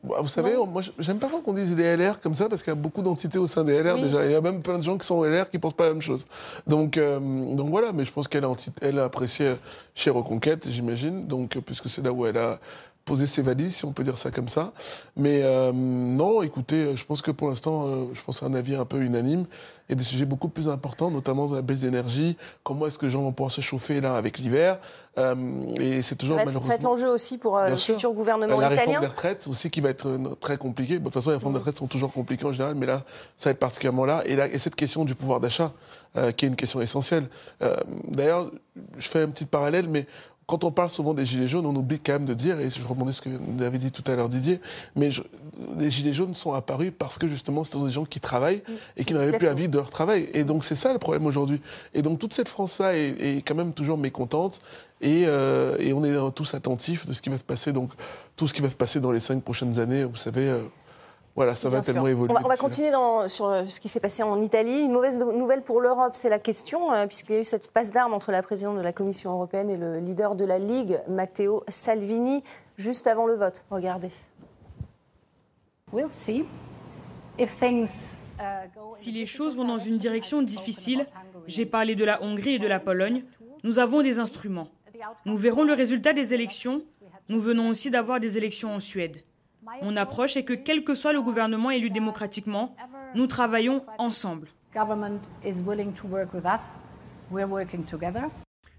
[0.04, 2.76] Bah, vous savez, moi, j'aime pas qu'on dise des LR comme ça parce qu'il y
[2.76, 4.26] a beaucoup d'entités au sein des LR déjà.
[4.26, 6.02] Il y a même plein de gens qui sont LR qui pensent pas la même
[6.02, 6.26] chose.
[6.66, 9.54] Donc, euh, donc voilà, mais je pense qu'elle a, elle a apprécié
[9.94, 12.60] chez Reconquête, j'imagine, donc puisque c'est là où elle a
[13.06, 14.74] poser ses valises, si on peut dire ça comme ça.
[15.16, 18.76] Mais euh, non, écoutez, je pense que pour l'instant, euh, je pense à un avis
[18.76, 19.46] un peu unanime.
[19.90, 22.38] A des sujets beaucoup plus importants, notamment la baisse d'énergie.
[22.64, 24.80] Comment est-ce que les gens vont pouvoir se chauffer là avec l'hiver?
[25.18, 25.36] Euh,
[25.82, 28.56] Et c'est toujours ça va, être, ça va être l'enjeu aussi pour le futur gouvernement
[28.56, 28.70] italien.
[28.70, 30.98] La réforme des retraites aussi qui va être très compliquée.
[30.98, 33.04] de toute façon, les réformes des retraites sont toujours compliquées en général, mais là,
[33.36, 34.24] ça va être particulièrement là.
[34.26, 35.74] Et, là, et cette question du pouvoir d'achat,
[36.38, 37.28] qui est une question essentielle.
[38.08, 38.50] D'ailleurs,
[38.98, 40.08] je fais un petit parallèle, mais
[40.48, 42.84] quand on parle souvent des Gilets jaunes, on oublie quand même de dire, et je
[42.84, 44.60] rebondis ce que vous avez dit tout à l'heure Didier,
[44.96, 45.10] mais
[45.78, 48.64] les Gilets jaunes sont apparus parce que justement, ce sont des gens qui travaillent
[48.98, 50.30] et qui n'avaient plus la vie de leur travail.
[50.34, 51.62] Et donc c'est ça le problème aujourd'hui.
[51.94, 54.60] Et donc toute cette France-là est, quand même toujours mécontente
[55.00, 57.72] et, euh, et, on est tous attentifs de ce qui va se passer.
[57.72, 57.92] Donc
[58.36, 60.50] tout ce qui va se passer dans les cinq prochaines années, vous savez.
[60.50, 60.60] Euh,
[61.36, 62.34] voilà, ça va tellement évoluer.
[62.44, 64.82] On va, continuer dans, sur euh, ce qui s'est passé en Italie.
[64.82, 67.92] Une mauvaise nouvelle pour l'Europe, c'est la question, euh, puisqu'il y a eu cette passe
[67.92, 71.64] d'armes entre la présidente de la Commission européenne et le leader de la Ligue, Matteo
[71.70, 72.44] Salvini,
[72.78, 73.64] juste avant le vote.
[73.70, 74.10] Regardez.
[75.94, 77.46] Uh,
[78.94, 81.06] si les choses vont dans une direction difficile,
[81.48, 83.24] j'ai parlé de la Hongrie et de la Pologne,
[83.64, 84.68] nous avons des instruments.
[85.26, 86.82] Nous verrons le résultat des élections.
[87.30, 89.24] Nous venons aussi d'avoir des élections en Suède.
[89.84, 92.76] Mon approche est que quel que soit le gouvernement élu démocratiquement,
[93.16, 94.48] nous travaillons ensemble.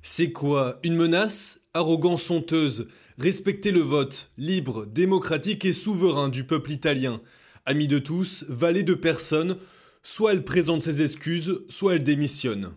[0.02, 1.60] C'est quoi Une menace?
[1.74, 7.20] Arrogance honteuse Respecter le vote, libre, démocratique et souverain du peuple italien.
[7.66, 9.58] Ami de tous, valet de personne,
[10.02, 12.72] soit elle présente ses excuses, soit elle démissionne.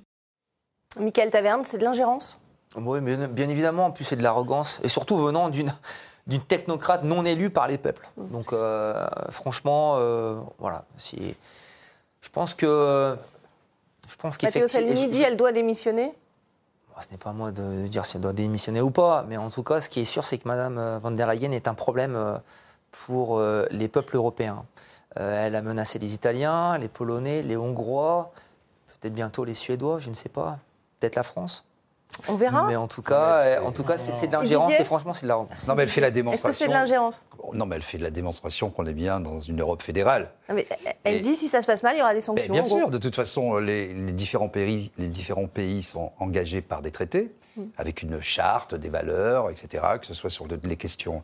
[1.00, 2.42] Michael Taverne, c'est de l'ingérence?
[2.76, 3.86] Oui, bien évidemment.
[3.86, 4.80] En plus, c'est de l'arrogance.
[4.84, 5.74] Et surtout venant d'une
[6.28, 8.08] d'une technocrate non élue par les peuples.
[8.18, 10.86] Donc, euh, franchement, euh, voilà.
[10.98, 11.36] Si,
[12.22, 13.16] je pense que.
[14.08, 16.14] Je pense Matteo Salvini dit elle doit démissionner
[17.02, 19.50] Ce n'est pas à moi de dire si elle doit démissionner ou pas, mais en
[19.50, 21.74] tout cas, ce qui est sûr, c'est que Mme euh, von der Leyen est un
[21.74, 22.40] problème
[22.92, 24.64] pour les peuples européens.
[25.16, 28.32] elle a menacé les Italiens, les Polonais, les Hongrois,
[28.88, 30.60] peut-être bientôt les Suédois, je ne sais pas,
[31.00, 31.66] peut-être la France.
[32.28, 32.66] On verra.
[32.68, 35.36] Mais en tout cas, en tout cas, c'est de l'ingérence et franchement, c'est de la.
[35.36, 36.50] Non, mais elle fait la démonstration.
[36.50, 39.20] Est-ce que c'est de l'ingérence Non, mais elle fait de la démonstration qu'on est bien
[39.20, 40.32] dans une Europe fédérale.
[40.54, 40.68] mais
[41.04, 42.52] elle dit si ça se passe mal, il y aura des sanctions.
[42.52, 46.92] bien sûr, de toute façon, les, différents pays, les différents pays sont engagés par des
[46.92, 47.64] traités, mm.
[47.78, 51.24] avec une charte des valeurs, etc., que ce soit sur les questions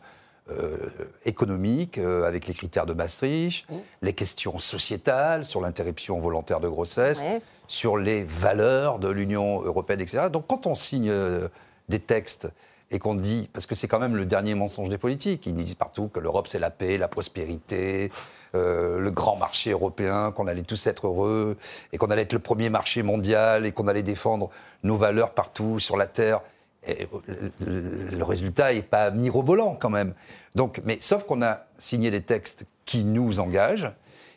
[0.50, 0.76] euh,
[1.24, 3.76] économiques, euh, avec les critères de Maastricht, Mmh.
[4.02, 7.22] les questions sociétales sur l'interruption volontaire de grossesse,
[7.68, 10.28] sur les valeurs de l'Union européenne, etc.
[10.32, 11.48] Donc quand on signe euh,
[11.88, 12.48] des textes
[12.90, 15.74] et qu'on dit, parce que c'est quand même le dernier mensonge des politiques, ils disent
[15.74, 18.10] partout que l'Europe c'est la paix, la prospérité,
[18.54, 21.56] euh, le grand marché européen, qu'on allait tous être heureux
[21.92, 24.50] et qu'on allait être le premier marché mondial et qu'on allait défendre
[24.82, 26.42] nos valeurs partout sur la Terre.
[26.86, 30.14] Le résultat n'est pas mirobolant quand même.
[30.54, 33.90] Donc, mais sauf qu'on a signé des textes qui nous engagent,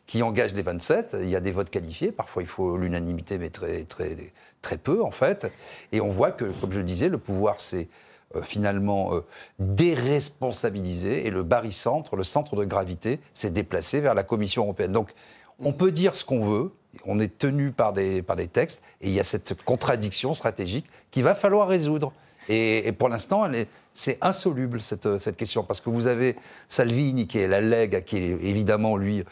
[0.06, 1.18] qui engagent les 27.
[1.22, 2.12] Il y a des votes qualifiés.
[2.12, 4.16] Parfois, il faut l'unanimité, mais très, très,
[4.62, 5.52] très peu en fait.
[5.92, 7.88] Et on voit que, comme je le disais, le pouvoir s'est
[8.36, 9.22] euh, finalement euh,
[9.60, 14.92] déresponsabilisé et le barycentre, le centre de gravité, s'est déplacé vers la Commission européenne.
[14.92, 15.12] Donc,
[15.60, 16.72] on peut dire ce qu'on veut.
[17.06, 20.86] On est tenu par des, par des textes et il y a cette contradiction stratégique
[21.12, 22.14] qu'il va falloir résoudre.
[22.50, 23.50] Et, et pour l'instant,
[23.94, 26.36] c'est insoluble cette, cette question parce que vous avez
[26.68, 29.24] Salvini qui est la Lega, qui est évidemment lui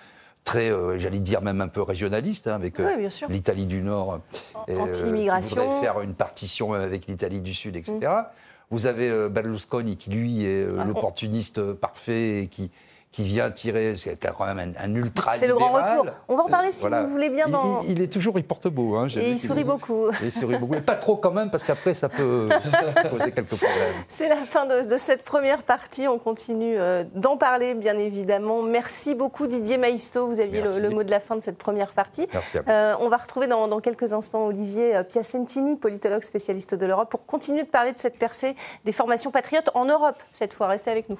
[0.43, 4.19] très, euh, j'allais dire même un peu régionaliste, hein, avec euh, Oui, l'Italie du Nord,
[4.69, 5.55] euh, Anti-immigration.
[5.55, 8.11] qui voudrait faire une partition avec l'Italie du Sud, etc.
[8.69, 12.71] Vous avez euh, Berlusconi qui, lui, est euh, Ah, l'opportuniste euh, parfait et qui,
[13.13, 16.07] qui vient tirer, c'est quand même un, un ultra C'est le grand retour.
[16.27, 18.43] On va en parler si vous voulez bien Il- dans- Il, il est toujours, il
[18.43, 18.95] porte beau.
[18.95, 20.09] Hein, Et il sourit beaucoup.
[20.09, 20.73] Et il sourit beaucoup.
[20.73, 22.49] Mais pas trop quand même, parce qu'après, ça peut
[23.11, 23.93] poser quelques problèmes.
[24.07, 26.07] C'est la fin de, de cette première partie.
[26.07, 28.63] On continue euh, d'en parler, bien évidemment.
[28.63, 30.25] Merci beaucoup, Didier Maisto.
[30.27, 32.27] Vous aviez le, mot de la fin de cette première partie.
[32.33, 32.69] Merci à vous.
[32.71, 37.11] Euh, on va retrouver dans, dans quelques instants Olivier euh, Piacentini, politologue spécialiste de l'Europe,
[37.11, 40.65] pour continuer de parler de cette percée des formations patriotes en Europe cette fois.
[40.67, 41.19] Restez avec nous.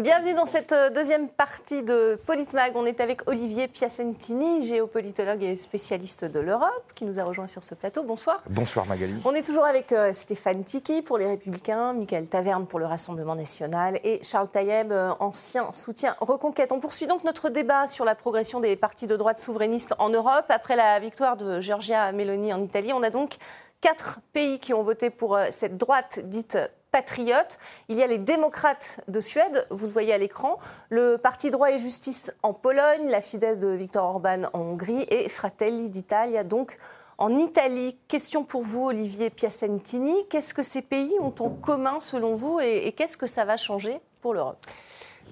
[0.00, 2.72] Bienvenue dans cette euh, deuxième partie de Politmag.
[2.74, 7.62] On est avec Olivier Piacentini, géopolitologue et spécialiste de l'Europe, qui nous a rejoint sur
[7.62, 8.02] ce plateau.
[8.02, 8.42] Bonsoir.
[8.50, 9.14] Bonsoir Magali.
[9.24, 13.36] On est toujours avec euh, Stéphane Tiki pour les Républicains, Michael Taverne pour le Rassemblement
[13.36, 16.72] national et Charles Taïeb, euh, ancien soutien Reconquête.
[16.72, 20.46] On poursuit donc notre débat sur la progression des partis de droite souverainistes en Europe.
[20.48, 23.36] Après la victoire de Giorgia Meloni en Italie, on a donc
[23.80, 26.58] quatre pays qui ont voté pour cette droite dite
[26.94, 27.58] patriote.
[27.88, 31.72] Il y a les démocrates de Suède, vous le voyez à l'écran, le Parti droit
[31.72, 36.78] et justice en Pologne, la Fidesz de Viktor Orban en Hongrie et Fratelli d'Italia donc
[37.18, 37.96] en Italie.
[38.06, 40.14] Question pour vous, Olivier Piacentini.
[40.30, 43.56] Qu'est-ce que ces pays ont en commun selon vous et, et qu'est-ce que ça va
[43.56, 44.64] changer pour l'Europe?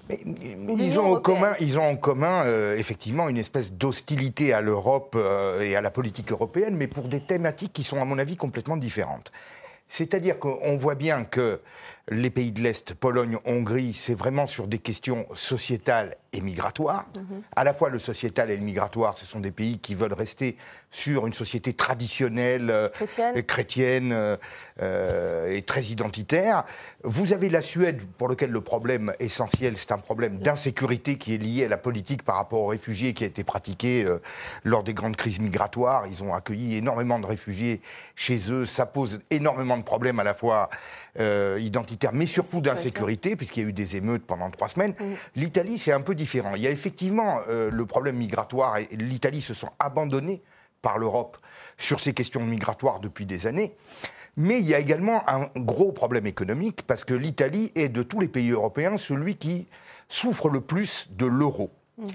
[0.09, 5.13] Ils ont, en commun, ils ont en commun euh, effectivement une espèce d'hostilité à l'Europe
[5.15, 8.35] euh, et à la politique européenne, mais pour des thématiques qui sont à mon avis
[8.35, 9.31] complètement différentes.
[9.95, 11.61] C'est-à-dire qu'on voit bien que
[12.09, 17.05] les pays de l'Est, Pologne, Hongrie, c'est vraiment sur des questions sociétales et migratoires.
[17.55, 20.57] À la fois le sociétal et le migratoire, ce sont des pays qui veulent rester
[20.89, 23.33] sur une société traditionnelle, euh, Chrétienne.
[23.37, 24.37] euh, chrétienne euh,
[24.81, 26.65] euh, et très identitaire.
[27.03, 31.37] Vous avez la Suède, pour lequel le problème essentiel, c'est un problème d'insécurité qui est
[31.37, 34.19] lié à la politique par rapport aux réfugiés qui a été pratiquée euh,
[34.63, 36.05] lors des grandes crises migratoires.
[36.07, 37.79] Ils ont accueilli énormément de réfugiés
[38.15, 38.65] chez eux.
[38.65, 40.69] Ça pose énormément de problèmes à la fois
[41.19, 44.95] euh, identitaires, mais surtout d'insécurité, puisqu'il y a eu des émeutes pendant trois semaines.
[45.35, 46.55] L'Italie, c'est un peu différent.
[46.55, 50.41] Il y a effectivement euh, le problème migratoire et l'Italie se sont abandonnés
[50.81, 51.37] par l'Europe
[51.77, 53.75] sur ces questions migratoires depuis des années.
[54.37, 58.19] Mais il y a également un gros problème économique parce que l'Italie est de tous
[58.19, 59.67] les pays européens celui qui
[60.09, 61.71] souffre le plus de l'euro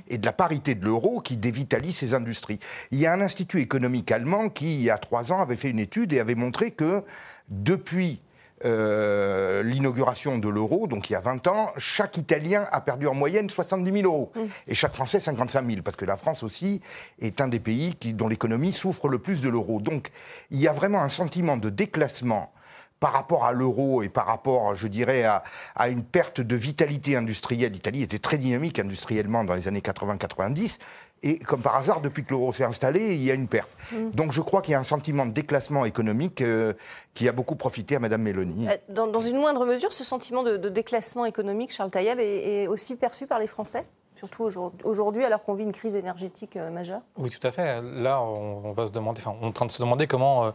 [0.08, 2.58] et de la parité de l'euro qui dévitalise ses industries.
[2.90, 5.70] Il y a un institut économique allemand qui, il y a trois ans, avait fait
[5.70, 7.04] une étude et avait montré que
[7.48, 8.20] depuis
[8.64, 13.14] euh, l'inauguration de l'euro, donc il y a 20 ans, chaque Italien a perdu en
[13.14, 14.32] moyenne 70 000 euros.
[14.66, 16.80] Et chaque Français 55 000, parce que la France aussi
[17.20, 19.80] est un des pays qui, dont l'économie souffre le plus de l'euro.
[19.80, 20.08] Donc
[20.50, 22.52] il y a vraiment un sentiment de déclassement
[23.00, 25.44] par rapport à l'euro et par rapport, je dirais, à,
[25.76, 27.72] à une perte de vitalité industrielle.
[27.72, 30.78] L'Italie était très dynamique industriellement dans les années 80-90.
[31.22, 33.68] Et comme par hasard, depuis que l'euro s'est installé, il y a une perte.
[33.92, 34.10] Mm.
[34.10, 36.72] Donc je crois qu'il y a un sentiment de déclassement économique euh,
[37.14, 38.68] qui a beaucoup profité à Mme Mélanie.
[38.68, 42.62] Euh, Dans, dans une moindre mesure, ce sentiment de, de déclassement économique, Charles Taïeb, est,
[42.62, 43.84] est aussi perçu par les Français
[44.16, 47.02] Surtout aujourd- aujourd'hui, alors qu'on vit une crise énergétique euh, majeure?
[47.16, 47.80] Oui, tout à fait.
[47.80, 50.52] Là, on, va se demander, enfin, on est en train de se demander comment,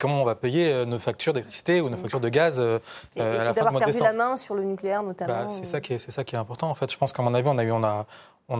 [0.00, 2.78] comment on va payer euh, nos factures d'électricité ou nos factures de gaz euh,
[3.14, 5.02] Et, euh, à et la fin du d'avoir mois perdu la main sur le nucléaire,
[5.04, 5.44] notamment.
[5.44, 6.90] Bah, c'est ça qui est, c'est ça qui est important en fait.
[6.90, 8.06] Je pense qu'à mon avis, on a eu, on a,
[8.48, 8.58] on,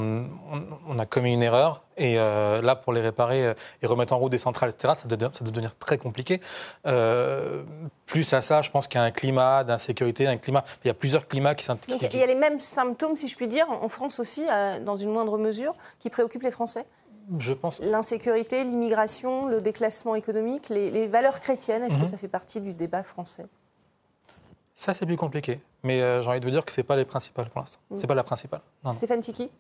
[0.53, 4.13] on- on a commis une erreur et euh, là pour les réparer euh, et remettre
[4.13, 4.95] en route des centrales, etc.
[4.97, 6.41] Ça doit devenir très compliqué.
[6.87, 7.63] Euh,
[8.07, 10.65] plus à ça, je pense qu'il y a un climat d'insécurité, un climat.
[10.85, 13.37] Il y a plusieurs climats qui qui- il y a les mêmes symptômes, si je
[13.37, 16.85] puis dire, en France aussi, euh, dans une moindre mesure, qui préoccupent les Français?
[17.39, 17.81] Je pense.
[17.81, 22.07] L'insécurité, l'immigration, le déclassement économique, les, valeurs chrétiennes, est-ce que mhm.
[22.07, 23.47] ça fait partie du débat français?
[24.75, 25.61] Ça, c'est plus compliqué.
[25.83, 27.79] Mais euh, j'ai envie de vous dire que ce n'est pas les principales pour l'instant.
[27.95, 28.61] Ce n'est pas la principale.
[28.93, 29.51] Stéphane Tiki?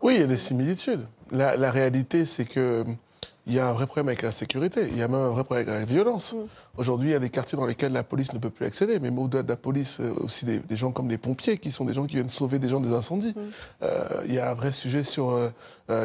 [0.00, 1.06] Oui, il y a des similitudes.
[1.30, 2.84] la réalité, c'est que
[3.50, 5.42] il y a un vrai problème avec la sécurité, il y a même un vrai
[5.42, 6.34] problème avec la violence.
[6.34, 6.46] Mm.
[6.76, 9.10] Aujourd'hui, il y a des quartiers dans lesquels la police ne peut plus accéder, mais
[9.10, 12.06] au-delà de la police, euh, aussi des, gens comme les pompiers, qui sont des gens
[12.06, 13.34] qui viennent sauver des gens des incendies.
[13.36, 13.40] Mm.
[13.82, 15.50] Euh, il y a un vrai sujet sur euh,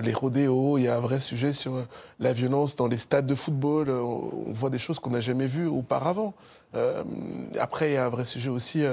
[0.02, 1.86] les rodéos, il y a un vrai sujet sur
[2.20, 3.92] la violence dans les stades de football.
[3.92, 6.34] on voit des choses qu'on n'a jamais vues auparavant.
[7.60, 8.84] après, il y a un vrai sujet aussi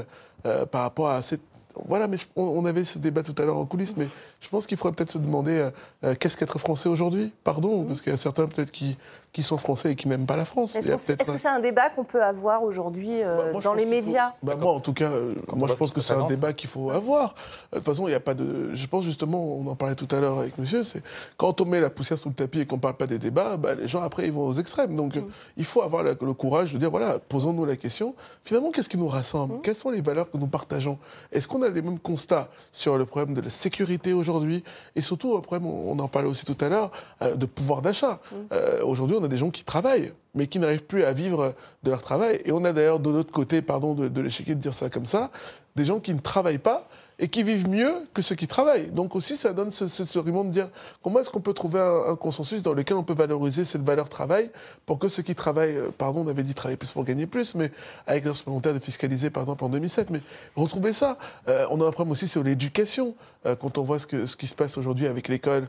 [0.43, 1.41] par rapport à cette
[1.87, 4.07] voilà, mais on, avait ce débat tout à l'heure en coulisses, mais
[4.41, 5.71] je pense qu'il faudrait peut-être se demander
[6.05, 7.33] euh, qu'est-ce qu'être français aujourd'hui?
[7.45, 8.97] Pardon, parce qu'il y a certains peut-être qui,
[9.33, 10.77] qui sont français et qui n'aiment pas la France.
[10.77, 14.57] Est-ce que c'est un débat qu'on peut avoir aujourd'hui euh, bah, dans les médias bah,
[14.57, 17.35] Moi, en tout cas, euh, moi, je pense que c'est un débat qu'il faut avoir.
[17.73, 18.75] De toute façon, il n'y a pas de.
[18.75, 21.03] Je pense justement, on en parlait tout à l'heure avec monsieur, c'est
[21.39, 23.57] quand on met la poussière sous le tapis et qu'on ne parle pas des débats,
[23.57, 24.95] bah, les gens après ils vont aux extrêmes.
[24.97, 25.25] Donc, mm.
[25.57, 28.15] il faut avoir le, courage de dire voilà, posons-nous la question.
[28.45, 29.55] Finalement, qu'est-ce qui nous rassemble?
[29.55, 29.61] Mm.
[29.63, 30.99] Quelles sont les valeurs que nous partageons?
[31.31, 34.63] Est-ce qu'on a les mêmes constats sur le problème de la sécurité aujourd'hui?
[34.95, 36.91] Et surtout, un problème, on en parlait aussi tout à l'heure,
[37.23, 38.21] euh, de pouvoir d'achat.
[38.31, 38.85] Mm.
[38.85, 41.55] aujourd'hui, on a des gens qui travaillent, mais qui n'arrivent plus à vivre
[41.85, 42.43] de leur travail.
[42.45, 45.07] Et on a d'ailleurs de l'autre côté, pardon de, de l'échiquier de dire ça comme
[45.07, 45.31] ça,
[45.77, 46.89] des gens qui ne travaillent pas
[47.23, 48.91] et qui vivent mieux que ceux qui travaillent.
[48.91, 50.69] Donc aussi, ça donne ce, ce, de dire
[51.05, 54.51] comment est-ce qu'on peut trouver un, consensus dans lequel on peut valoriser cette valeur travail
[54.87, 57.55] pour que ceux qui travaillent, euh, pardon, on avait dit travailler plus pour gagner plus,
[57.55, 57.71] mais
[58.09, 60.21] avec l'heure supplémentaire de fiscaliser, par exemple, en 2007, mais
[60.57, 61.17] retrouver ça.
[61.47, 63.15] Euh, on a un problème aussi sur l'éducation,
[63.47, 65.69] euh, quand on voit ce, que, ce qui se passe aujourd'hui avec l'école.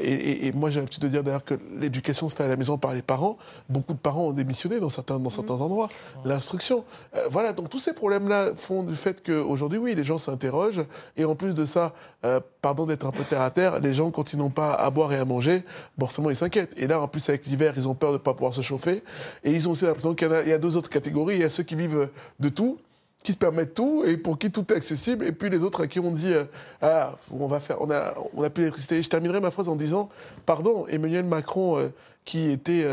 [0.00, 2.76] Et, et, moi, j'ai l'habitude de dire d'ailleurs que l'éducation se fait à la maison
[2.76, 3.38] par les parents.
[3.70, 5.62] Beaucoup de parents ont démissionné dans certains, dans certains mmh.
[5.62, 5.88] endroits.
[6.26, 6.84] L'instruction.
[7.30, 10.81] voilà, donc tous ces problèmes-là font du fait qu'aujourd'hui, oui, les gens s'interrogent
[11.16, 11.92] et en plus de ça,
[12.24, 14.90] euh, pardon d'être un peu terre à terre, les gens, quand ils n'ont pas à
[14.90, 15.64] boire et à manger,
[15.98, 16.72] forcément, ils s'inquiètent.
[16.76, 19.02] Et là, en plus, avec l'hiver, ils ont peur de ne pas pouvoir se chauffer.
[19.44, 21.36] Et ils ont aussi l'impression qu'il y, a deux autres catégories.
[21.36, 22.08] Il y a ceux qui vivent
[22.40, 22.76] de tout,
[23.22, 25.86] qui se permettent tout et pour qui tout est accessible, et puis les autres à
[25.86, 26.44] qui on dit euh,
[26.80, 29.00] ah on va faire on a on a plus d'électricité.
[29.00, 30.08] Je terminerai ma phrase en disant
[30.44, 31.88] pardon Emmanuel Macron euh,
[32.24, 32.84] qui était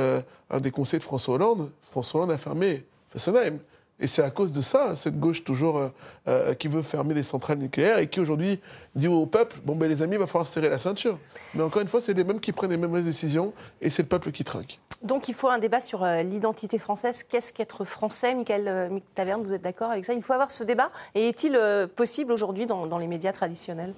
[0.50, 3.60] un des conseillers de François Hollande, François Hollande a fermé Fessenheim.
[4.00, 5.90] Et c'est à cause de ça, cette gauche toujours euh,
[6.28, 8.62] euh, qui veut fermer les centrales nucléaires et qui aujourd'hui
[8.96, 11.20] dit au peuple bon ben les amis, il va falloir serrer la ceinture.
[11.54, 14.08] Mais encore une fois, c'est les mêmes qui prennent les mêmes décisions et c'est le
[14.08, 14.80] peuple qui trinque.
[15.02, 17.24] Donc il faut un débat sur euh, l'identité française.
[17.24, 20.14] Qu'est-ce qu'être français, Michael Taverne Vous êtes d'accord avec ça?
[20.14, 20.92] Il faut avoir ce débat.
[21.14, 21.60] Et est-il
[21.96, 23.94] possible aujourd'hui dans, les médias traditionnels?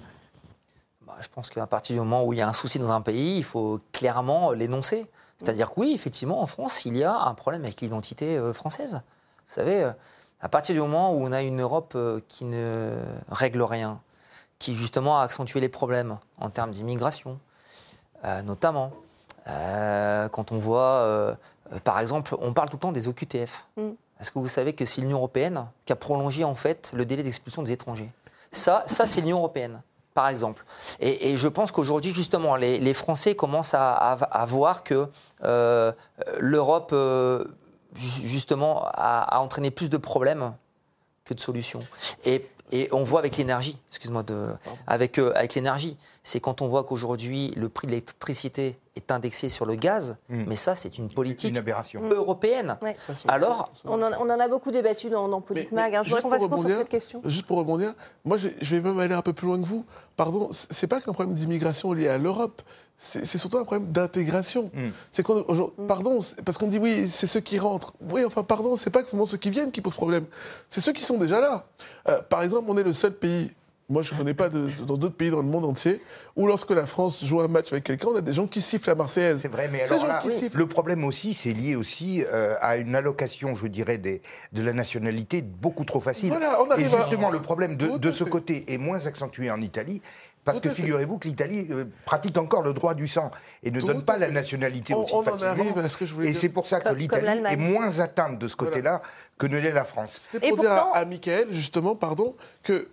[1.06, 3.00] Bah, Je pense qu'à partir du moment où il y a un souci dans un
[3.02, 5.06] pays, il faut clairement l'énoncer.
[5.38, 9.00] C'est-à-dire que oui, effectivement, en France, il y a un problème avec l'identité française.
[9.52, 9.90] Vous savez, euh,
[10.40, 12.96] à partir du moment où on a une Europe euh, qui ne
[13.30, 14.00] règle rien,
[14.58, 17.38] qui justement a accentué les problèmes en termes d'immigration,
[18.24, 18.92] euh, notamment,
[19.44, 21.36] quand on voit,
[21.84, 23.66] par exemple, on parle tout le temps des OQTF.
[23.76, 23.90] Mm.
[24.20, 27.22] Est-ce que vous savez que c'est l'Union européenne qui a prolongé en fait le délai
[27.22, 28.10] d'expulsion des étrangers?
[28.52, 29.82] Ça, ça c'est l'Union européenne
[30.14, 30.64] par exemple.
[31.00, 35.08] Et, je pense qu'aujourd'hui, justement, les, Français commencent à, voir que
[36.38, 36.94] l'Europe
[37.96, 40.54] justement, a, entraîné plus de problèmes
[41.24, 41.86] que de solutions.
[42.24, 42.48] Et,
[42.90, 44.24] on voit avec l'énergie, excuse-moi,
[44.86, 49.48] avec, euh, avec l'énergie, c'est quand on voit qu'aujourd'hui le prix de l'électricité est indexé
[49.48, 50.44] sur le gaz, hmm.
[50.46, 51.56] mais ça c'est une politique
[52.10, 52.76] européenne.
[53.26, 55.94] Alors, on en, a beaucoup débattu dans, dans Politmag.
[55.94, 56.02] Hein.
[56.04, 57.22] Je voudrais qu'on fasse sur cette question.
[57.24, 59.84] Juste pour rebondir, moi je, je vais même aller un peu plus loin que vous.
[60.16, 62.62] Pardon, c'est pas qu'un problème d'immigration lié à l'Europe
[63.02, 64.70] c'est surtout un problème d'intégration.
[64.72, 64.90] Hmm.
[65.10, 65.86] C'est hmm.
[65.88, 67.94] pardon, parce qu'on dit oui, c'est ceux qui rentrent.
[68.00, 70.24] Oui, enfin, pardon, c'est pas seulement ceux qui viennent qui posent problème.
[70.70, 71.66] C'est ceux qui sont déjà là.
[72.08, 73.52] Euh, par exemple, on est le seul pays.
[73.92, 76.00] Moi, je ne connais pas dans d'autres pays dans le monde entier
[76.34, 78.88] où, lorsque la France joue un match avec quelqu'un, on a des gens qui sifflent
[78.88, 79.40] la Marseillaise.
[79.42, 80.22] C'est vrai, mais alors là,
[80.54, 84.72] le problème aussi, c'est lié aussi euh, à une allocation, je dirais, des, de la
[84.72, 86.30] nationalité beaucoup trop facile.
[86.30, 89.60] Voilà, on arrive Et justement, le problème de, de ce côté est moins accentué en
[89.60, 90.00] Italie.
[90.44, 93.30] Parce que figurez-vous que l'Italie euh, pratique encore le droit du sang
[93.62, 95.52] et ne donne pas la nationalité aussi on, facilement.
[95.52, 98.40] arrive à ce que je voulais et c'est pour ça que l'Italie est moins atteinte
[98.40, 99.02] de ce côté-là
[99.38, 100.28] que ne l'est la France.
[100.32, 102.34] C'était pour dire à, à Michael, justement, pardon,
[102.64, 102.88] que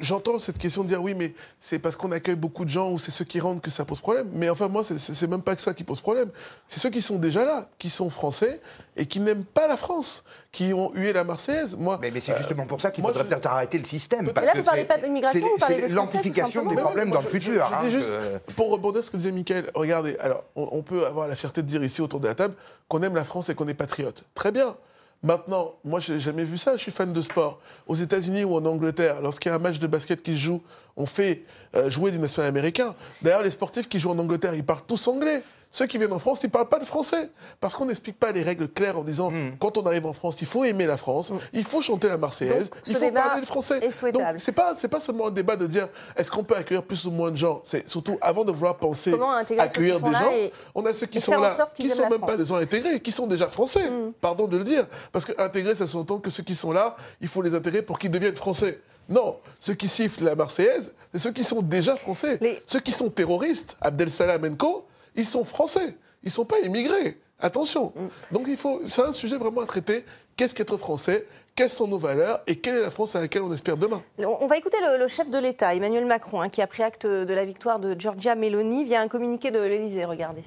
[0.00, 2.98] j'entends cette question de dire oui, mais c'est parce qu'on accueille beaucoup de gens ou
[2.98, 4.28] c'est ceux qui rentrent que ça pose problème.
[4.32, 6.30] Mais enfin, moi, c'est même pas que ça qui pose problème.
[6.68, 8.60] C'est ceux qui sont déjà là, qui sont français
[8.96, 11.76] et qui n'aiment pas la France, qui ont hué la Marseillaise.
[11.76, 14.32] Moi, mais, c'est justement pour ça qu'il faudrait peut-être arrêter le système.
[14.32, 17.26] Parce là, vous ne parlez pas d'immigration, vous parlez de l'amplification des problèmes dans le
[17.26, 17.64] futur.
[17.64, 18.12] Hein, juste,
[18.56, 21.62] Pour rebondir sur ce que disait Michael, regardez, alors, on, on peut avoir la fierté
[21.62, 22.54] de dire ici autour de la table
[22.88, 24.24] qu'on aime la France et qu'on est patriote.
[24.34, 24.76] Très bien.
[25.22, 26.76] Maintenant, moi, je n'ai jamais vu ça.
[26.76, 27.60] Je suis fan de sport.
[27.86, 30.62] Aux États-Unis ou en Angleterre, lorsqu'il y a un match de basket qui se joue,
[30.96, 31.44] on fait
[31.74, 32.94] euh, jouer des nationaux américains.
[33.22, 35.42] D'ailleurs, les sportifs qui jouent en Angleterre, ils parlent tous anglais.
[35.76, 37.28] Ceux qui viennent en France, ils ne parlent pas de français.
[37.60, 39.50] Parce qu'on n'explique pas les règles claires en disant Hmm.
[39.60, 42.70] quand on arrive en France, il faut aimer la France, il faut chanter la Marseillaise,
[42.70, 43.78] Donc, il faut parler le français.
[43.82, 44.12] est.
[44.12, 47.04] Donc, c'est pas, c'est pas seulement un débat de dire est-ce qu'on peut accueillir plus
[47.04, 47.60] ou moins de gens?
[47.66, 49.12] C'est surtout avant de vouloir penser
[49.58, 52.36] accueillir des gens, et- on a ceux qui sont là, qui aiment sont même pas
[52.38, 53.90] des gens intégrés, qui sont déjà français.
[53.90, 54.12] Mm.
[54.18, 54.86] Pardon de le dire.
[55.12, 57.98] Parce que intégrer, ça s'entend que ceux qui sont là, il faut les intégrer pour
[57.98, 58.80] qu'ils deviennent français.
[59.10, 62.40] Non, ceux qui sifflent la Marseillaise, c'est ceux qui sont déjà français.
[62.66, 64.85] Ceux qui sont terroristes, Abdel Salam et Co,
[65.16, 65.96] ils sont français.
[66.22, 67.18] Ils ne sont pas immigrés.
[67.38, 67.92] Attention.
[67.96, 68.34] Mm.
[68.34, 70.04] Donc il faut, c'est un sujet vraiment à traiter.
[70.36, 71.26] Qu'est-ce qu'être français?
[71.54, 72.42] Quelles sont nos valeurs?
[72.46, 74.02] Et quelle est la France à laquelle on espère demain?
[74.18, 76.82] On on va écouter le, le chef de l'État, Emmanuel Macron, hein, qui a pris
[76.82, 80.04] acte de la victoire de Giorgia Meloni via un communiqué de l'Élysée.
[80.04, 80.42] Regardez.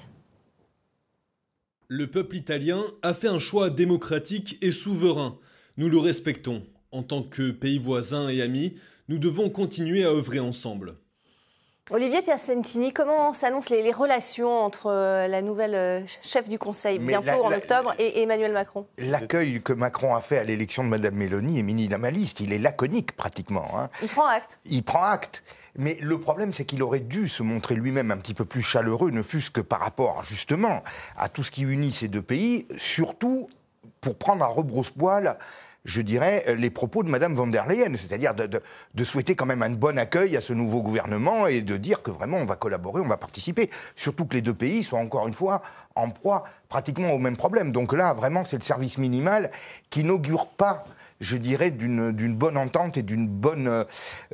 [1.87, 5.39] Le peuple italien a fait un choix démocratique et souverain.
[5.77, 6.63] Nous le respectons.
[6.91, 10.93] En tant que pays voisins et amis, nous devons continuer à œuvrer ensemble.
[11.91, 16.99] Olivier Piacentini, comment s'annoncent les, les relations entre euh, la nouvelle euh, chef du Conseil,
[16.99, 18.85] Mais bientôt la- en la- octobre, et Emmanuel Macron?
[18.99, 22.41] L'accueil que Macron a fait à l'élection de Mme Mélanie est minimaliste.
[22.41, 23.65] Il est laconique pratiquement.
[23.75, 23.89] hein.
[24.03, 24.59] Il prend acte.
[24.65, 25.43] Il prend acte.
[25.77, 29.09] Mais le problème, c'est qu'il aurait dû se montrer lui-même un petit peu plus chaleureux,
[29.11, 30.83] ne fût-ce que par rapport, justement,
[31.17, 33.49] à tout ce qui unit ces deux pays, surtout
[34.01, 35.37] pour prendre à rebrousse-poil,
[35.85, 38.61] je dirais, les propos de Mme von der Leyen, c'est-à-dire de, de-
[38.93, 42.11] de souhaiter quand même un bon accueil à ce nouveau gouvernement et de dire que
[42.11, 43.69] vraiment on va collaborer, on va participer.
[43.95, 45.61] Surtout que les deux pays sont encore une fois
[45.95, 47.71] en proie pratiquement au même problème.
[47.71, 49.51] Donc là, vraiment, c'est le service minimal
[49.89, 50.83] qui n'augure pas
[51.21, 53.83] je dirais, d'une bonne entente et d'une bonne euh,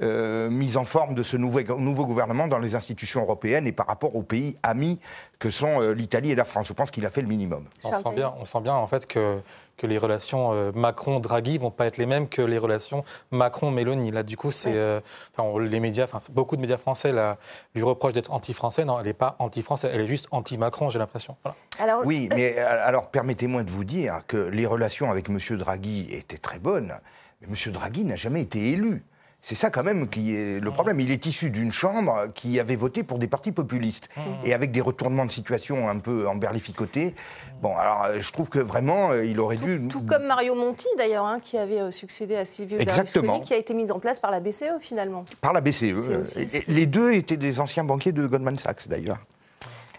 [0.04, 3.88] euh, mise en forme de ce nouveau, nouveau gouvernement dans les institutions européennes et par
[3.88, 5.00] rapport aux pays amis
[5.40, 6.68] que sont euh, l'Italie et la France.
[6.68, 7.66] Je pense qu'il a fait le minimum.
[7.84, 9.40] On sent, bien, on sent bien en fait que,
[9.78, 14.12] que les relations euh, Macron-Draghi vont pas être les mêmes que les relations Macron-Mélanie.
[14.12, 15.02] Là, du coup, c'est euh,
[15.36, 17.38] enfin, les médias, enfin, beaucoup de médias français là,
[17.74, 18.86] lui reprochent d'être anti-français.
[18.86, 21.36] Non, elle n'est pas anti-français, elle est juste anti-Macron, j'ai l'impression.
[21.44, 21.58] Voilà.
[21.80, 25.40] Alors, Oui, mais euh, alors permettez-moi de vous dire que les relations avec M.
[25.58, 26.96] Draghi étaient très bonnes,
[27.42, 27.74] mais M.
[27.74, 29.04] Draghi n'a jamais été élu.
[29.48, 31.00] C'est ça quand même qui est le problème.
[31.00, 34.10] Il est issu d'une chambre qui avait voté pour des partis populistes.
[34.44, 37.14] Et avec des retournements de situation un peu emberlificotés.
[37.62, 39.80] Bon, alors euh, je trouve que vraiment, euh, il aurait dû...
[39.88, 42.80] Tout comme Mario Monti, d'ailleurs, hein, qui avait euh, succédé à Silvio.
[42.80, 45.26] Berlusconi, qui a été mise en place par la BCE, finalement.
[45.42, 45.94] Par la BCE.
[46.22, 49.20] Aussi qui- les deux étaient des anciens banquiers de Goldman Sachs, d'ailleurs.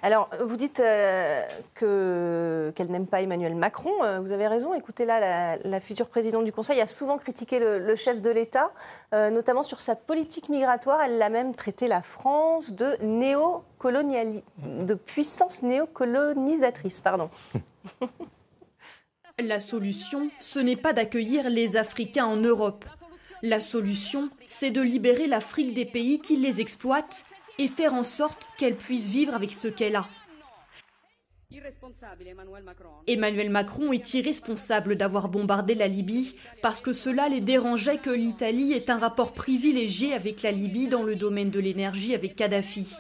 [0.07, 1.42] Alors, vous dites euh,
[1.74, 3.90] que- qu'elle n'aime pas Emmanuel Macron.
[4.04, 4.72] Euh, vous avez raison.
[4.72, 8.70] Écoutez, là, la, future présidente du Conseil a souvent critiqué le, chef de l'État,
[9.14, 11.02] euh, notamment sur sa politique migratoire.
[11.02, 17.00] Elle l'a même traité la France de néocoloniali- de puissance néocolonisatrice.
[17.00, 17.28] Pardon.
[19.40, 22.84] La solution, ce n'est pas d'accueillir les Africains en Europe.
[23.42, 27.24] La solution, c'est de libérer l'Afrique des pays qui les exploitent
[27.59, 30.07] et faire en sorte qu'elle puisse vivre avec ce qu'elle a.
[33.07, 38.72] Emmanuel Macron est irresponsable d'avoir bombardé la Libye parce que cela les dérangeait que l'Italie
[38.72, 42.96] ait un rapport privilégié avec la Libye dans le domaine de l'énergie avec Kadhafi.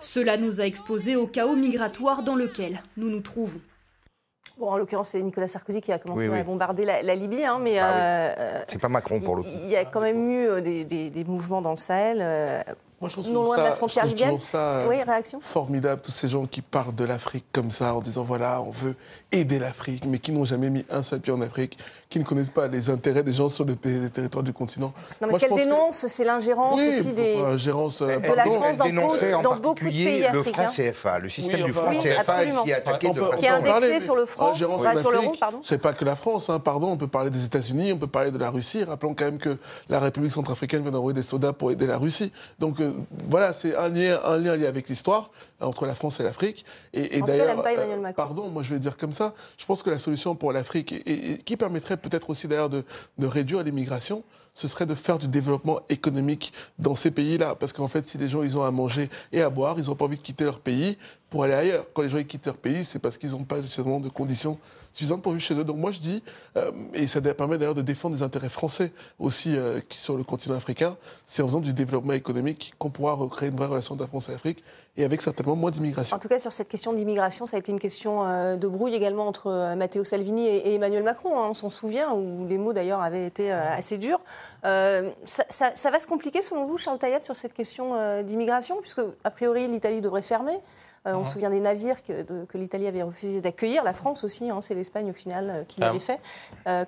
[0.00, 3.60] Cela nous a exposés au chaos migratoire dans lequel nous nous trouvons.
[4.58, 6.38] Bon, en l'occurrence, c'est Nicolas Sarkozy qui a commencé Oui, oui.
[6.38, 7.92] à bombarder la, la Libye, hein, mais Ah oui.
[7.96, 9.48] euh, euh, C'est pas Macron pour le coup.
[9.64, 12.62] il y a quand même eu euh, des, des- des mouvements dans le Sahel, euh,
[13.04, 14.40] Moi, je trouve non loin de la frontière libyenne.
[14.40, 18.00] ça, euh, Oui, réaction Formidable, tous ces gens qui parlent de l'Afrique comme ça, en
[18.00, 18.96] disant voilà, on veut
[19.34, 21.78] aider l'Afrique, mais qui n'ont jamais mis un seul pied en Afrique,
[22.08, 24.86] qui ne connaissent pas les intérêts des gens sur le les territoires du continent.
[24.86, 27.34] Non, mais Moi, ce qu'elle que- dénonce, c'est l'ingérence Oui, aussi des.
[27.34, 28.60] pour, euh, euh, de la pardon.
[28.60, 30.62] France dans, dénonçait beaucoup- en dans beaucoup de pays particulier le africains.
[30.68, 33.36] franc CFA, le système Oui, du franc Oui, CFA, s'y est attaquée On de.
[33.36, 35.58] Qui est indexé sur le franc, enfin, sur l'euro, pardon.
[35.64, 36.88] C'est pas que la France, hein, pardon.
[36.92, 38.84] On peut parler des États-Unis, on peut parler de la Russie.
[38.84, 39.56] Rappelons quand même que
[39.88, 42.32] la République centrafricaine vient d'envoyer des soldats pour aider la Russie.
[42.60, 42.92] Donc euh,
[43.28, 45.30] voilà, c'est un lien, un lien lié avec l'histoire
[45.62, 46.64] euh, entre la France et l'Afrique.
[46.92, 48.22] Et, d'ailleurs, elle aime pas Emmanuel Macron.
[48.22, 49.23] pardon, moi je vais dire comme ça.
[49.56, 52.84] Je pense que la solution pour l'Afrique, et, qui permettrait peut-être aussi d'ailleurs de,
[53.20, 57.54] réduire l'immigration, ce serait de faire du développement économique dans ces pays-là.
[57.54, 60.04] Parce qu'en fait, si les gens ont à manger et à boire, ils n'ont pas
[60.04, 60.98] envie de quitter leur pays
[61.30, 61.86] pour aller ailleurs.
[61.92, 64.58] Quand les gens quittent leur pays, c'est parce qu'ils n'ont pas suffisamment de conditions
[64.94, 65.64] suffisantes pour chez eux.
[65.64, 66.22] Donc moi je dis,
[66.56, 70.54] euh, et ça permet d'ailleurs de défendre des intérêts français aussi euh, sur le continent
[70.54, 74.06] africain, c'est en faisant du développement économique qu'on pourra recréer une vraie relation de la
[74.06, 74.62] France et l'Afrique,
[74.96, 76.16] et avec certainement moins d'immigration.
[76.16, 78.94] En tout cas, sur cette question d'immigration, ça a été une question euh, de brouille
[78.94, 81.36] également entre Matteo Salvini et, Emmanuel Macron.
[81.36, 84.20] hein, on s'en souvient, où les mots d'ailleurs avaient été assez durs.
[84.62, 89.66] Ça, va se compliquer selon vous, Charles Taillab, sur cette question d'immigration, puisque a priori
[89.66, 90.60] l'Italie devrait fermer.
[91.04, 93.84] On se souvient des navires que, que l'Italie avait refusé d'accueillir.
[93.84, 96.20] La France aussi, hein, c'est l'Espagne au final qui l'avait fait.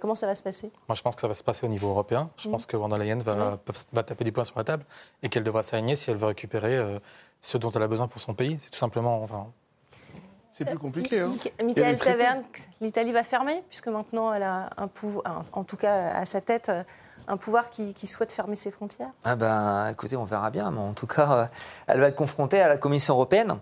[0.01, 0.71] comment ça va se passer?
[0.89, 2.31] Moi, je pense que ça va se passer au niveau européen.
[2.37, 2.51] Je mm.
[2.51, 3.59] pense que Van der Leyen va,
[3.93, 4.85] va, taper du poing sur la table
[5.23, 6.99] et qu'elle devra s'aligner si elle veut récupérer
[7.43, 8.59] ce dont elle a besoin pour son pays.
[8.63, 9.23] C'est tout simplement.
[9.23, 9.47] Enfin,
[10.53, 11.21] c'est plus compliqué.
[11.21, 11.35] Hein.
[11.63, 12.43] Michael Taverne,
[12.81, 16.71] l'Italie va fermer, puisque maintenant elle a un pouvoir, en tout cas à sa tête,
[17.29, 20.93] un pouvoir qui, souhaite fermer ses frontières Ah ben, écoutez, on verra bien, mais en
[20.93, 21.47] tout cas, euh,
[21.87, 23.59] elle va être confrontée à la Commission européenne.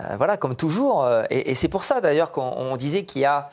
[0.00, 1.04] Euh, voilà, comme toujours.
[1.04, 3.50] Euh, et, c'est pour ça d'ailleurs qu'on disait qu'il y a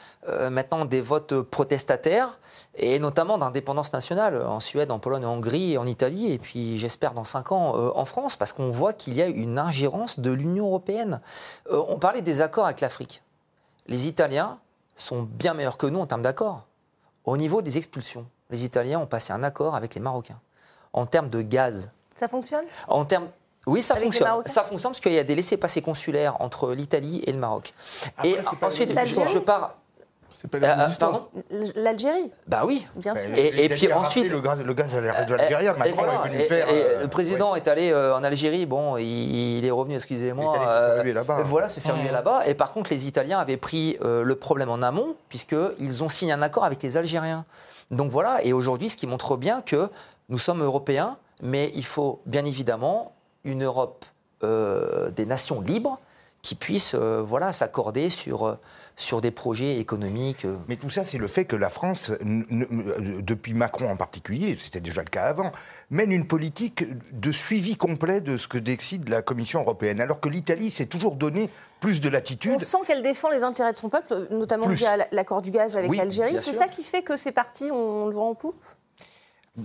[0.51, 2.39] maintenant des votes protestataires
[2.80, 7.13] et notamment d'indépendance nationale en Suède, en Pologne, en Hongrie, en Italie, et puis j'espère
[7.13, 10.32] dans cinq ans euh, en France, parce qu'on voit qu'il y a une ingérence de
[10.32, 11.19] l'Union européenne.
[11.71, 13.21] Euh, on parlait des accords avec l'Afrique.
[13.88, 14.59] Les Italiens
[14.95, 16.65] sont bien meilleurs que nous en termes d'accords.
[17.25, 20.39] Au niveau des expulsions, les Italiens ont passé un accord avec les Marocains.
[20.93, 21.91] En termes de gaz.
[22.15, 22.65] Ça fonctionne?
[22.88, 23.27] En termes
[23.70, 24.28] oui, ça fonctionne.
[24.45, 27.74] Ça fonctionne parce qu'il y a des laissés-passer consulaires entre l'Italie et le Maroc.
[28.24, 29.76] et ensuite, je, je, pars.
[30.41, 31.28] C'est pas euh, pardon
[31.76, 32.88] L'Algérie Bah oui.
[32.95, 33.30] Bien sûr.
[33.36, 34.32] Et, puis ensuite.
[34.32, 36.67] Le gaz, le gaz de l'Algérie, Macron est venu faire.
[37.01, 40.55] le président est allé euh, en Algérie, bon, il, est revenu, excusez-moi.
[40.57, 42.11] Il est allé se faire Voilà, se faire mmh.
[42.11, 42.43] là-bas.
[42.47, 46.32] Et par contre, les Italiens avaient pris euh, le problème en amont, puisqu'ils ont signé
[46.32, 47.43] un accord avec les Algériens.
[47.91, 49.89] Donc voilà, et aujourd'hui, ce qui montre bien que
[50.30, 53.13] nous sommes européens, mais il faut bien évidemment
[53.43, 54.05] une Europe
[54.41, 55.99] des nations libres
[56.41, 58.57] qui puissent voilà, s'accorder sur
[58.99, 60.45] sur des projets économiques.
[60.45, 60.57] Euh.
[60.67, 65.01] Mais tout ça, c'est le fait que la France, depuis Macron en particulier, c'était déjà
[65.01, 65.51] le cas avant,
[65.89, 70.29] mène une politique de suivi complet de ce que décide la Commission européenne, alors que
[70.29, 72.55] l'Italie s'est toujours donné plus de latitude.
[72.55, 75.95] On sent qu'elle défend les intérêts de son peuple, notamment via l'accord du gaz avec
[75.95, 76.37] l'Algérie.
[76.37, 78.61] C'est ça qui fait que ces partis ont le vent en poupe?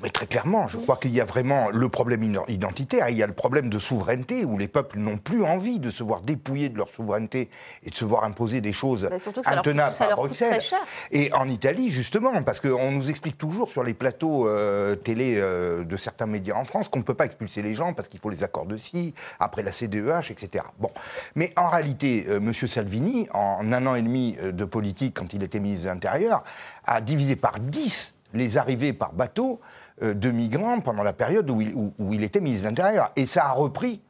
[0.02, 3.26] Mais très clairement, je crois qu'il y a vraiment le problème identitaire, il y a
[3.26, 6.76] le problème de souveraineté, où les peuples n'ont plus envie de se voir dépouillés de
[6.76, 7.50] leur souveraineté
[7.84, 9.08] et de se voir imposer des choses
[9.44, 10.60] intenables par Bruxelles.
[11.10, 15.84] Et en Italie, justement, parce qu'on nous explique toujours sur les plateaux euh, télé euh,
[15.84, 18.30] de certains médias en France qu'on ne peut pas expulser les gens parce qu'il faut
[18.30, 20.64] les accords de si, après la CDEH, etc.
[20.78, 20.90] Bon.
[21.34, 22.52] Mais en réalité, euh, M.
[22.52, 26.44] Salvini, en un an et demi de politique, quand il était ministre de l'Intérieur,
[26.86, 31.60] a divisé par 10 les arrivées par bateau euh, de migrants pendant la période où
[32.12, 33.12] il, était ministre de l'Intérieur.
[33.16, 34.02] Et ça a repris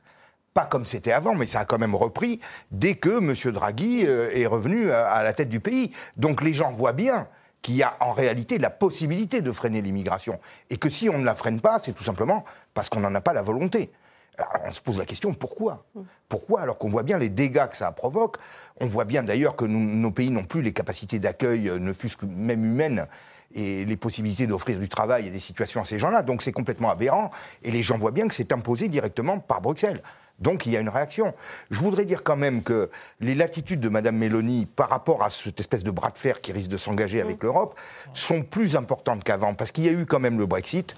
[0.54, 3.52] pas comme c'était avant, mais ça a quand même repris dès que M.
[3.52, 5.90] Draghi euh, est revenu à, la tête du pays.
[6.16, 7.26] Donc les gens voient bien
[7.60, 10.38] qu'il y a en réalité la possibilité de freiner l'immigration.
[10.70, 13.20] Et que si on ne la freine pas, c'est tout simplement parce qu'on n'en a
[13.20, 13.90] pas la volonté.
[14.38, 15.84] Alors on se pose la question pourquoi?
[16.28, 18.36] Pourquoi alors qu'on voit bien les dégâts que ça provoque?
[18.80, 22.16] On voit bien d'ailleurs que nos pays n'ont plus les capacités d'accueil, euh, ne fût-ce
[22.16, 23.06] que même humaines,
[23.54, 26.22] et les possibilités d'offrir du travail et des situations à ces gens-là.
[26.22, 27.30] Donc c'est complètement aberrant.
[27.62, 30.02] Et les gens voient bien que c'est imposé directement par Bruxelles.
[30.40, 31.32] Donc il y a une réaction.
[31.70, 32.90] Je voudrais dire quand même que
[33.20, 36.52] les latitudes de Mme Mélanie par rapport à cette espèce de bras de fer qui
[36.52, 37.46] risque de s'engager avec mm.
[37.46, 37.78] l'Europe
[38.14, 40.96] sont plus importantes qu'avant, parce qu'il y a eu quand même le Brexit,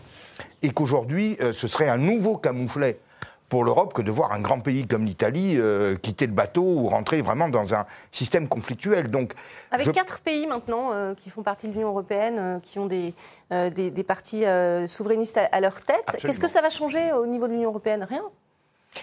[0.63, 2.99] et qu'aujourd'hui, euh, ce serait un nouveau camouflet
[3.49, 6.89] pour l'Europe que de voir un grand pays comme l'Italie euh, quitter le bateau ou
[6.89, 9.11] rentrer vraiment dans un système conflictuel.
[9.11, 9.35] Donc,
[9.71, 13.15] Avec quatre pays maintenant euh, qui font partie de l'Union européenne, euh, qui ont des,
[13.51, 14.45] des, partis
[14.87, 18.07] souverainistes à, leur tête, qu'est-ce que ça va changer au niveau de l'Union européenne?
[18.09, 18.23] Rien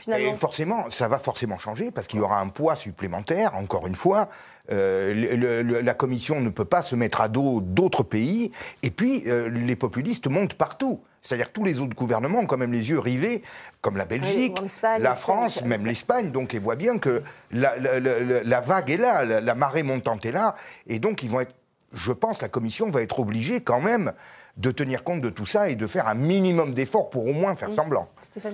[0.07, 3.93] et forcément, ça va forcément changer parce qu'il y aura un poids supplémentaire, encore une
[3.93, 4.27] fois.
[4.69, 8.51] la Commission ne peut pas se mettre à dos d'autres pays.
[8.81, 10.99] Et puis, les populistes montent partout.
[11.23, 13.43] C'est-à-dire que tous les autres gouvernements ont quand même les yeux rivés,
[13.81, 14.57] comme la Belgique,
[14.99, 16.31] la France, même l'Espagne.
[16.31, 20.55] Donc ils voient bien que la, vague est là, la, marée montante est là.
[20.85, 21.55] Et donc ils vont être,
[21.93, 24.11] je pense, la Commission va être obligée quand même
[24.57, 27.55] de tenir compte de tout ça et de faire un minimum d'efforts pour au moins
[27.55, 28.09] faire semblant.
[28.19, 28.53] Stéphane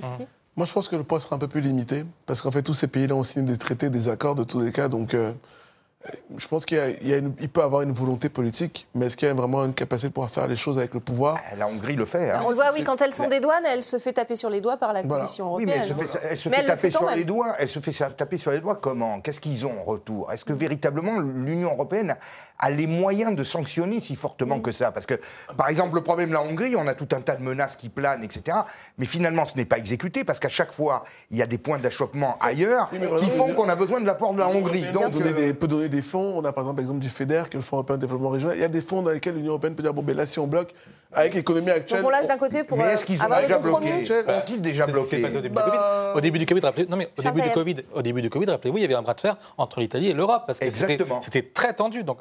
[0.55, 2.73] Moi, je pense que le poids sera un peu plus limité, parce qu'en fait, tous
[2.73, 5.33] ces pays-là ont signé des traités, des accords de tous les cas, donc euh,
[6.37, 9.73] je pense qu'il peut avoir une volonté politique, mais est-ce qu'il y a vraiment une
[9.73, 12.31] capacité pour faire les choses avec le pouvoir La Hongrie le fait.
[12.31, 12.41] Hein.
[12.45, 14.61] On le voit, oui, quand elle sont des douanes, elle se fait taper sur les
[14.61, 15.69] doigts par la Commission européenne.
[15.69, 17.55] Oui, mais elle se fait, taper sur les doigts.
[17.59, 19.19] Elle se fait taper sur les doigts comment?
[19.19, 20.31] Qu'est-ce qu'ils ont en retour?
[20.31, 22.15] Est-ce que véritablement l'Union européenne
[22.59, 25.15] a les moyens de sanctionner si fortement que ça Parce que,
[25.57, 27.89] par exemple, le problème de la Hongrie, on a tout un tas de menaces qui
[27.89, 28.57] planent, etc.
[28.97, 31.79] Mais finalement, ce n'est pas exécuté parce qu'à chaque fois, il y a des points
[31.79, 34.91] d'achoppement ailleurs qui font qu'on a besoin de l'apport de la Hongrie.
[34.91, 36.33] Donc, on peut donner des fonds.
[36.37, 38.57] On a par exemple l'exemple du FEDER, qui est le Fonds européen de développement régional.
[38.57, 40.39] Il y a des fonds dans lesquels l'Union européenne peut dire bon, ben là, si
[40.39, 40.73] on bloque,
[41.11, 42.01] avec l'économie actuelle.
[42.01, 42.77] Donc on lâche d'un côté pour.
[42.77, 45.23] Mais est-ce qu'ils ont déjà bloqué Ont-ils déjà bloqué
[46.13, 48.45] Au début du Covid, rappelez, non mais au début du Covid, au début du Covid,
[48.45, 51.43] rappelez-vous, il y avait un bras de fer entre l'Italie et l'Europe parce que c'était
[51.43, 52.03] très tendu.
[52.03, 52.19] Donc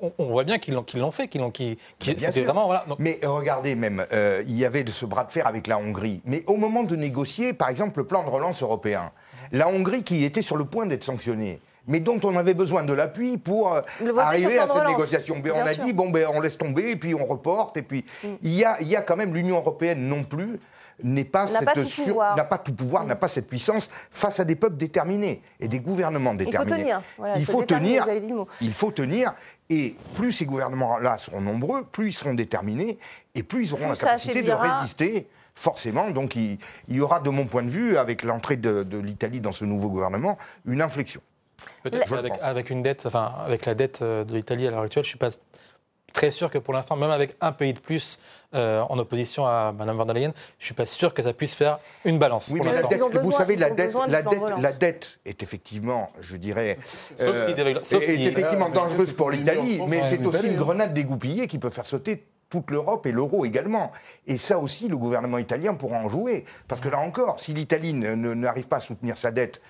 [0.00, 1.52] on, voit bien qu'ils l'ont fait, qu'ils l'ont,
[2.00, 2.84] c'était vraiment voilà.
[2.98, 6.20] Mais regardez même, euh, il y avait de ce bras de fer avec la Hongrie.
[6.24, 9.12] Mais au moment de négocier, par exemple, le plan de relance européen,
[9.52, 12.92] La Hongrie qui était sur le point d'être sanctionnée mais dont on avait besoin de
[12.92, 13.80] l'appui pour euh,
[14.18, 14.90] arriver à cette relance.
[14.92, 15.36] négociation.
[15.42, 15.84] Mais on a sûr.
[15.84, 18.28] dit, bon, ben, on laisse tomber, et puis on reporte, et puis Mm.
[18.42, 20.60] il, y a, il y a quand même l'Union européenne non plus
[21.02, 22.34] n'est pas N'a cette pas tout sur- pouvoir.
[22.34, 22.36] Mm.
[22.36, 25.80] n'a pas tout pouvoir, n'a pas cette puissance face à des peuples déterminés et des
[25.80, 26.76] gouvernements Il faut déterminés.
[26.82, 27.02] tenir.
[27.18, 28.02] Voilà, il faut tenir.
[28.04, 28.48] vous avez dit le mot.
[28.60, 29.34] Il faut tenir.
[29.70, 32.98] Et plus ces gouvernements-là seront nombreux, plus ils seront déterminés,
[33.34, 35.28] et plus ils auront Plus la capacité de résister.
[35.54, 38.96] Forcément, donc il, il y aura, de mon point de vue, avec l'entrée de, de
[38.98, 41.20] l'Italie dans ce nouveau gouvernement, une inflexion.
[41.82, 45.10] Peut-être avec, une dette, enfin avec la dette euh, de l'Italie à l'heure actuelle, je
[45.10, 45.28] suis pas
[46.12, 48.18] très sûr que pour l'instant, même avec un pays de plus
[48.54, 51.54] euh, en opposition à Mme von der Leyen, je suis pas sûr que ça puisse
[51.54, 52.48] faire une balance.
[52.52, 54.62] Oui, pour mais la dette, vous savez, la dette, la, dette, relance.
[54.62, 56.78] la dette est effectivement, je dirais,
[57.16, 61.46] Sauf euh, sauf est effectivement Ah, dangereuse pour l'Italie, mais c'est aussi une grenade dégoupillée
[61.48, 63.92] qui peut faire sauter toute l'Europe et l'euro également.
[64.26, 66.44] Et ça aussi, le gouvernement italien pourra en jouer.
[66.68, 69.62] Parce que là encore, si l'Italie ne- ne- n'arrive pas à soutenir sa dette,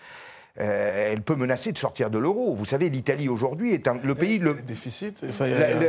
[0.60, 2.54] euh, elle peut menacer de sortir de l'euro.
[2.54, 5.24] Vous savez, l'Italie aujourd'hui est un- le pays le, déficit.
[5.28, 5.46] Enfin,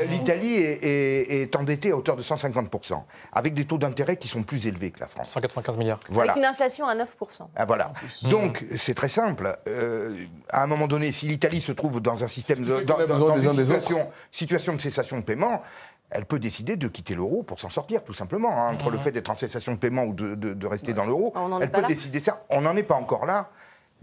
[0.10, 3.04] L'Italie est, est- est endettée à hauteur de 150%,
[3.34, 5.32] avec des taux d'intérêt qui sont plus élevés que la France.
[5.32, 6.00] 195 milliards.
[6.10, 6.32] Voilà.
[6.34, 7.50] Avec une inflation à 9%.
[7.56, 7.92] Ah, voilà.
[8.30, 9.58] Donc, c'est très simple.
[9.68, 10.16] Euh,
[10.50, 14.08] à un moment donné, si l'Italie se trouve dans un système de, dans, une situation,
[14.32, 15.62] situation de cessation de paiement,
[16.10, 18.52] elle peut décider de quitter l'euro pour s'en sortir, tout simplement.
[18.68, 18.74] hein.
[18.74, 21.34] Entre le fait d'être en cessation de paiement ou de, de- de rester dans l'euro,
[21.36, 21.88] est elle peut là.
[21.88, 22.46] décider ça.
[22.50, 23.50] On n'en est pas encore là.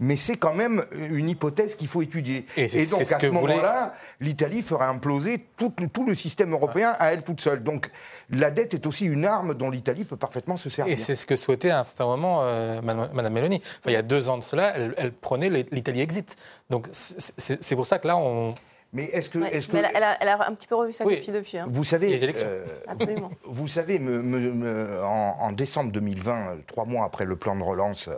[0.03, 2.45] Mais c'est quand même une hypothèse qu'il faut étudier.
[2.57, 6.95] Et donc, ce à ce moment-là, l'Italie ferait imploser tout, le- tout le système européen
[6.99, 7.61] à elle toute seule.
[7.61, 7.89] Donc,
[8.31, 10.93] la dette est aussi une arme dont l'Italie peut parfaitement se servir.
[10.93, 13.57] Et c'est ce que souhaitait à un certain moment euh, Madame Madame Meloni.
[13.57, 16.35] Enfin, il y a deux ans de cela, elle, elle prenait l'Italie exit.
[16.71, 18.55] Donc c'est- pour ça que là, on,
[18.93, 20.67] Mais est-ce que, Ouais, est-ce que mais elle, a, elle a- elle a un petit
[20.67, 21.15] peu revu sa Oui.
[21.17, 21.57] copie depuis.
[21.59, 21.67] hein.
[21.69, 22.47] vous savez, Les élections.
[22.49, 23.31] euh, Absolument.
[23.45, 27.55] Vous savez, me- me- me- en, en décembre 2020, euh, trois mois après le plan
[27.55, 28.15] de relance, euh,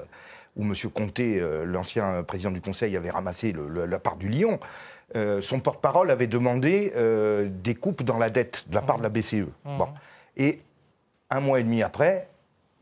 [0.56, 0.74] où M.
[0.94, 4.60] Comté, euh, l'ancien président du Conseil, avait ramassé le- le- la part du lion,
[5.16, 9.04] euh, son porte-parole avait demandé euh, des coupes dans la dette de la part de
[9.04, 9.48] la BCE.
[9.66, 9.88] Bon.
[10.38, 10.62] Et
[11.30, 12.28] un mois et demi après,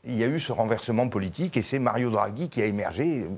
[0.04, 3.30] il y a eu ce renversement politique et c'est Mario Draghi qui a émergé euh,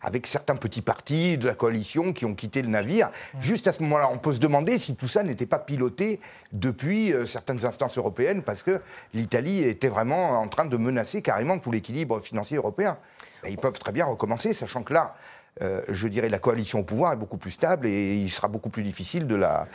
[0.00, 3.10] avec certains petits partis de la coalition qui ont quitté le navire.
[3.40, 6.20] Juste à ce moment-là, on peut se demander si tout ça n'était pas piloté
[6.52, 8.80] depuis euh, certaines instances européennes parce que
[9.12, 12.96] l'Italie était vraiment en train de menacer carrément tout l'équilibre financier européen.
[13.42, 15.16] Ben, ils peuvent très bien recommencer, sachant que là,
[15.62, 18.70] euh, je dirais, la coalition au pouvoir est beaucoup plus stable et il sera beaucoup
[18.70, 19.68] plus difficile de la,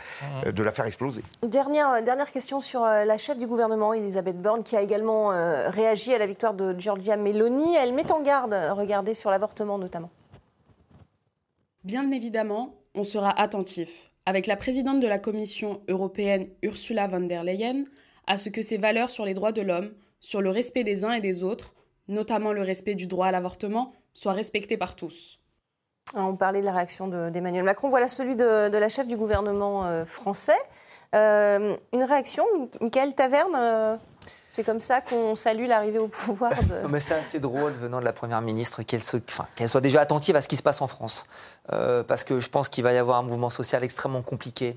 [0.44, 1.22] euh, de la faire exploser.
[1.42, 5.70] Dernière, dernière question sur euh, la chef du gouvernement, Elisabeth Borne, qui a également euh,
[5.70, 7.76] réagi à la victoire de Giorgia Meloni.
[7.76, 10.10] Elle met en garde, regardez, sur l'avortement notamment.
[11.84, 17.42] Bien évidemment, on sera attentif, avec la présidente de la Commission européenne Ursula von der
[17.42, 17.84] Leyen,
[18.26, 21.12] à ce que ces valeurs sur les droits de l'homme, sur le respect des uns
[21.12, 21.74] et des autres,
[22.06, 25.39] notamment le respect du droit à l'avortement, soient respectées par tous.
[26.14, 27.88] Ah, On parlait de la réaction de- d'Emmanuel Macron.
[27.88, 30.58] Voilà celui de, de la chef du gouvernement euh, français.
[31.14, 32.44] Euh, une réaction,
[32.80, 33.96] Michael Taverne euh,
[34.48, 36.74] C'est comme ça qu'on salue l'arrivée au pouvoir de...
[36.84, 39.80] Non, mais c'est assez drôle venant de la Première ministre qu'elle se- enfin, qu'elle soit
[39.80, 41.24] déjà attentive à ce qui se passe en France.
[41.68, 44.76] Parce que je pense qu'il va y avoir un mouvement social extrêmement compliqué.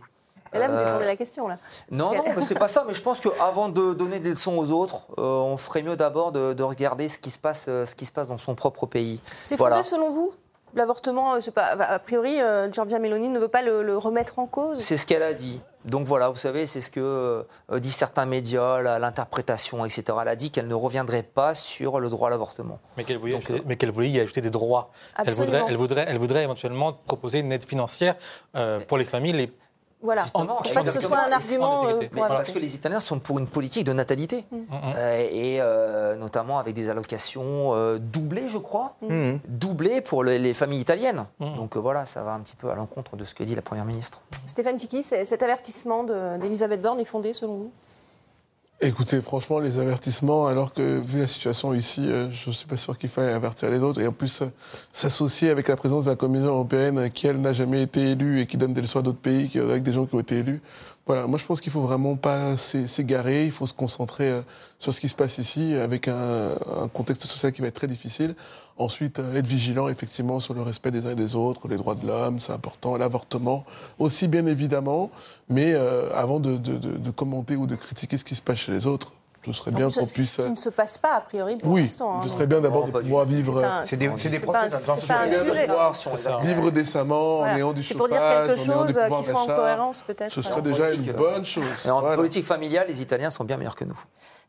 [0.56, 1.58] Et là, vous détournez la question, là.
[1.90, 2.84] Non, Parce non, que- c'est pas ça.
[2.88, 6.54] Mais je pense qu'avant de donner des leçons aux autres, on ferait mieux d'abord de,
[6.54, 9.20] de regarder ce qui, se passe, ce qui se passe dans son propre pays.
[9.44, 9.84] C'est fondé Voilà.
[9.84, 10.32] selon vous?
[10.76, 11.40] L'avortement, euh,
[11.80, 14.80] a priori, euh, Giorgia Meloni ne veut pas le, le remettre en cause.
[14.80, 15.62] C'est ce qu'elle a dit.
[15.86, 20.04] Donc voilà, vous savez, c'est ce que euh, disent certains médias, l'interprétation, etc.
[20.22, 22.80] Elle a dit qu'elle ne reviendrait pas sur le droit à l'avortement.
[22.96, 24.92] mais qu'elle voulait, mais qu'elle voulait y ajouter des droits.
[25.18, 25.46] Elle Absolument.
[25.58, 28.16] voudrait, elle, voudrait, elle voudrait éventuellement proposer une aide financière
[28.56, 29.52] euh, pour les familles les
[30.04, 30.24] Voilà.
[30.24, 33.00] Justement, Pour pas que ce soit un argument En euh, pour parce que les Italiens
[33.00, 34.44] sont pour une politique de natalité.
[34.52, 34.58] Mm.
[34.98, 38.96] Euh, et euh, notamment avec des allocations euh, doublées, je crois.
[39.02, 39.40] Mhm.
[39.48, 41.26] Doublées pour les, les familles italiennes.
[41.40, 41.56] Mhm.
[41.56, 43.62] Donc euh, voilà, ça va un petit peu à l'encontre de ce que dit la
[43.62, 44.22] Première ministre.
[44.46, 47.72] Stéphane Tiki, cet avertissement de- d'Elisabeth Borne est fondé selon vous?
[48.82, 52.76] Écoutez, franchement, les avertissements, alors que vu la situation ici, euh, je ne suis pas
[52.76, 54.02] sûr qu'il faille avertir les autres.
[54.02, 54.48] Et en plus, euh,
[54.92, 58.42] s'associer avec la présence de la Commission européenne, euh, qui, elle, n'a jamais été élue
[58.42, 60.62] et qui donne des leçons à d'autres pays, avec des gens qui ont été élus.
[61.06, 64.42] Voilà, moi je pense qu'il faut vraiment pas s'é- s'égarer, il faut se concentrer
[64.80, 66.56] sur ce qui se passe ici, avec un
[66.94, 68.36] contexte social qui va être très difficile.
[68.78, 71.94] Ensuite, euh, être vigilant effectivement sur le respect des uns et des autres, les droits
[71.96, 73.66] de l'homme, c'est important, l'avortement
[74.00, 75.12] aussi bien évidemment,
[75.48, 78.58] mais euh, avant de, de- de- de commenter ou de critiquer ce qui se passe
[78.58, 79.12] chez les autres,
[79.46, 80.38] ce serait bien Ce- qu'on ce puisse...
[80.38, 82.16] qui ne se passe pas, a priori, pour Oui, l'instant.
[82.18, 82.22] hein.
[82.24, 86.72] ce serait bien d'abord de pouvoir vivre, C'est des- c'est des c'est procès ce vivre
[86.72, 87.54] décemment Voilà.
[87.54, 89.46] en ayant du C'est pour dire chauffage, quelque en ayant chose euh, qui sera en
[89.46, 90.32] cohérence, peut-être.
[90.32, 91.86] Ce serait déjà une euh, bonne chose.
[91.86, 94.00] Et en politique familiale, les Italiens sont bien meilleurs que nous.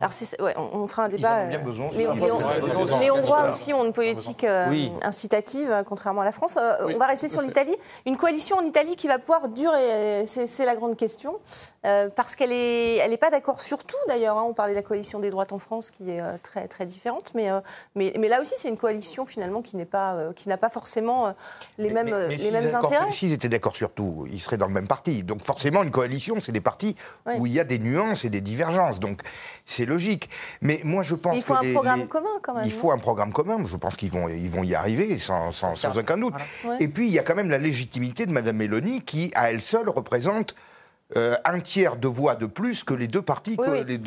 [0.01, 1.45] Alors, ouais, on, fera un débat.
[1.45, 1.91] Ils bien besoin.
[1.93, 4.45] Les, Hongrois aussi ont une politique
[5.03, 6.59] incitative, contrairement à la France.
[6.81, 7.77] on va rester sur l'Italie.
[8.07, 11.39] Une coalition en Italie qui va pouvoir durer, c'est la grande question,
[11.83, 14.37] parce qu'elle n'est elle est pas d'accord sur tout d'ailleurs.
[14.37, 14.45] Hein.
[14.47, 17.49] On parlait de la coalition des droites en France qui est très, très différente, mais,
[17.95, 21.35] mais, mais là aussi c'est une coalition finalement qui n'est pas, qui n'a pas forcément
[21.79, 23.11] les mêmes, les mêmes intérêts.
[23.11, 25.23] S'ils étaient d'accord sur tout, ils seraient dans le même parti.
[25.23, 26.97] Donc forcément, une coalition, c'est des partis
[27.39, 29.01] où il y a des nuances et des divergences.
[29.01, 29.21] Donc
[29.67, 30.29] c'est logique.
[30.61, 32.67] Mais moi, je pense il faut un programme commun quand même.
[32.67, 33.59] Il faut un programme commun.
[33.65, 36.35] Je pense qu'ils vont, ils vont y arriver sans, sans, aucun doute.
[36.81, 39.61] Et puis il y a quand même la légitimité de Mme Mélanie qui, à elle
[39.61, 40.55] seule, représente
[41.17, 43.57] euh, un tiers de voix de plus que les deux partis.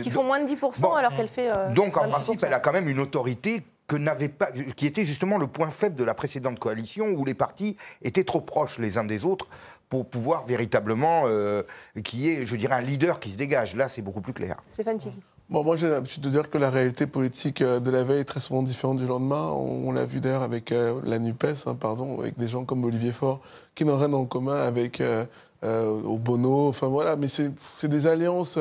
[0.01, 1.49] qui font moins de 10% alors qu'elle fait.
[1.49, 5.05] Euh, donc en principe, elle a quand même une autorité que n'avait pas, qui était
[5.05, 8.97] justement le point faible de la précédente coalition où les partis étaient trop proches les
[8.97, 9.47] uns des autres
[9.89, 11.63] pour pouvoir véritablement euh,
[12.03, 13.75] qu'il y ait, je dirais, un leader qui se dégage.
[13.75, 14.57] Là, c'est beaucoup plus clair.
[14.67, 15.21] Stéphane Tigui.
[15.50, 18.26] Bon, moi, j'ai l'habitude de dire que la réalité politique euh, de la veille est
[18.26, 19.43] très souvent différente du lendemain.
[19.43, 23.14] On, l'a vu d'ailleurs avec euh, la NUPES, hein, pardon, avec des gens comme Olivier
[23.14, 23.39] Faure,
[23.74, 25.26] qui n'ont rien en commun avec euh,
[25.64, 26.68] Bono.
[26.68, 27.54] Enfin, voilà, mais c'est
[27.88, 28.60] des alliances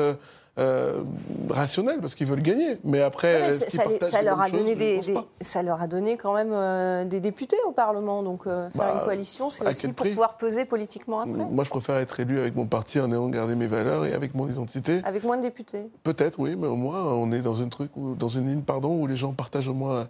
[0.59, 1.03] euh,
[1.49, 2.77] rationnel parce qu'ils veulent gagner.
[2.83, 5.01] Mais après, ça, leur a donné des,
[5.41, 8.23] ça leur a donné quand même euh, des députés au Parlement.
[8.23, 11.45] Donc euh, faire une bah, coalition, c'est aussi pour pouvoir peser politiquement après.
[11.45, 14.33] Moi, je préfère être élu avec mon parti en ayant gardé mes valeurs et avec
[14.33, 15.01] mon identité.
[15.03, 15.89] Avec moins de députés.
[16.03, 18.99] Peut-être, oui, mais au moins on est dans un truc où, dans une ligne, pardon,
[18.99, 20.07] où les gens partagent au moins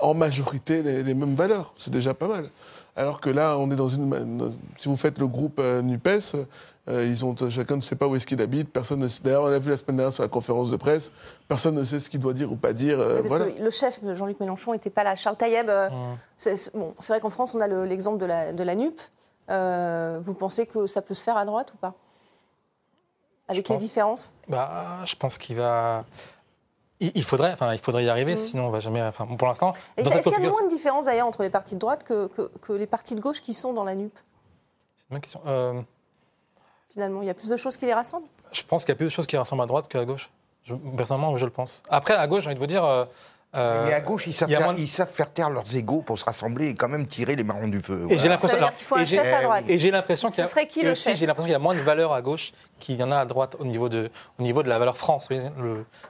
[0.00, 1.72] en majorité les, les mêmes valeurs.
[1.78, 2.50] C'est déjà pas mal.
[2.96, 4.54] Alors que là, on est dans une.
[4.78, 6.44] Si vous faites le groupe Nupes euh,
[6.88, 8.72] ils ont, chacun ne sait pas où est-ce qu'il habite.
[8.72, 11.10] Personne ne D'ailleurs, on l'a vu la semaine dernière sur la conférence de presse.
[11.48, 13.00] Personne ne sait ce qu'il doit dire ou pas dire.
[13.00, 15.16] Euh, parce que le chef, Jean-Luc Mélenchon, n'était pas là.
[15.16, 15.88] Charles Taïeb, euh,
[16.36, 19.00] c'est bon, vrai qu'en France, on a l'exemple de, la, de la NUP.
[19.48, 21.94] vous pensez que ça peut se faire à droite ou pas?
[23.48, 24.32] Avec les différences?
[24.48, 26.04] Bah, Je pense qu'il va.
[26.98, 28.38] Il faudrait, enfin, il faudrait y arriver, mmh.
[28.38, 29.02] sinon on va jamais.
[29.02, 29.74] Enfin, pour l'instant.
[29.96, 32.50] Est-ce qu'il y a moins de différence d'ailleurs entre les partis de droite que, que,
[32.62, 34.16] que, les partis de gauche qui sont dans la NUP
[34.96, 35.86] C'est une bonne question
[36.96, 38.26] finalement Il y a plus de choses qui les rassemblent?
[38.52, 40.30] Je pense qu'il y a plus de choses qui rassemblent à droite qu'à gauche.
[40.96, 41.82] personnellement, je le pense.
[41.90, 42.84] Après, à gauche, j'ai envie de vous dire.
[43.54, 46.24] Euh, mais à gauche, ils savent, faire, ils savent, faire, taire leurs égaux pour se
[46.24, 48.06] rassembler et quand même tirer les marrons du feu.
[48.10, 52.52] Et j'ai l'impression qu'il Et j'ai l'impression qu'il y, a moins de valeur à gauche
[52.80, 55.28] qu'il y en a à droite au niveau de, au niveau de la valeur France.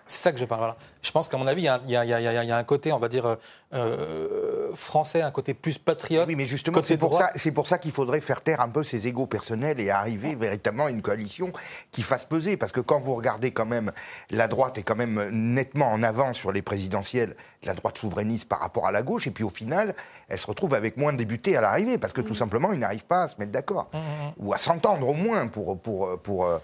[0.07, 0.75] C'est ça que je parle.
[1.07, 3.37] Je pense qu'à mon avis, il y, a, un côté, on va dire,
[3.73, 6.27] euh, français, un côté plus patriote.
[6.27, 9.07] Oui, mais justement, c'est pour, ça, pour ça qu'il faudrait faire taire un peu ses
[9.07, 11.53] égaux personnels et arriver véritablement à une coalition
[11.93, 12.57] qui fasse peser.
[12.57, 13.93] Parce que quand vous regardez quand même,
[14.31, 18.59] la droite est quand même nettement en avance sur les présidentielles, la droite souverainiste par
[18.59, 19.95] rapport à la gauche, et puis au final,
[20.29, 23.07] elle se retrouve avec moins de députés à l'arrivée, parce que tout simplement, ils n'arrivent
[23.07, 23.91] pas à se mettre d'accord.
[23.93, 24.33] Mmh, mmh, mmh.
[24.39, 26.59] Ou à s'entendre au moins pour, pour, pour, euh,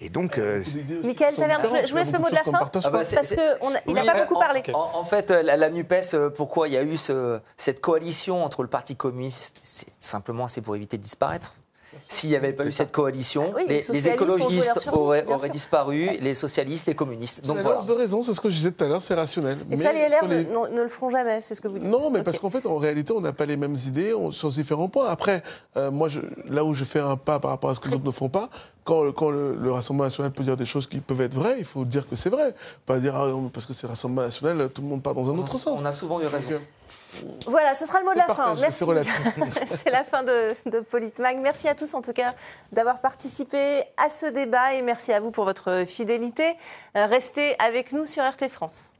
[0.00, 0.38] et donc.
[0.38, 0.64] Euh,
[1.04, 1.34] Michael
[1.84, 2.52] je vous laisse le mot de la fin.
[2.54, 3.34] Ah bah, parce
[3.84, 4.62] qu'il n'a pas beaucoup parlé.
[4.74, 8.62] En, fait, la, la, NUPES, euh, pourquoi il y a eu ce, cette coalition entre
[8.62, 11.56] le Parti communiste C'est simplement c'est pour éviter de disparaître.
[12.08, 17.44] S'il n'y avait pas eu cette coalition, les, écologistes auraient, disparu, les socialistes, les communistes.
[17.44, 17.82] Donc voilà.
[17.82, 19.58] de raison, c'est ce que je disais tout à l'heure, c'est rationnel.
[19.70, 21.88] Et ça, les LR ne, le feront jamais, c'est ce que vous dites.
[21.88, 24.88] Non, mais parce qu'en fait, en réalité, on n'a pas les mêmes idées sur différents
[24.88, 25.08] points.
[25.08, 25.42] Après,
[25.76, 27.96] euh, moi, je, là où je fais un pas par rapport à ce que les
[27.96, 28.48] autres ne font pas,
[28.84, 31.84] quand, quand le, Rassemblement national peut dire des choses qui peuvent être vraies, il faut
[31.84, 32.54] dire que c'est vrai.
[32.84, 35.38] Pas dire, ah, parce que c'est le Rassemblement national, tout le monde part dans un
[35.38, 35.80] autre sens.
[35.80, 36.60] On a souvent eu raison.
[37.46, 38.54] Voilà, ce sera le mot de la fin.
[38.54, 38.84] Merci.
[39.66, 41.38] C'est la fin de, de Politmag.
[41.38, 42.34] Merci à tous en tout cas
[42.72, 46.56] d'avoir participé à ce débat et merci à vous pour votre fidélité.
[46.96, 48.90] Euh, restez avec nous sur RT France.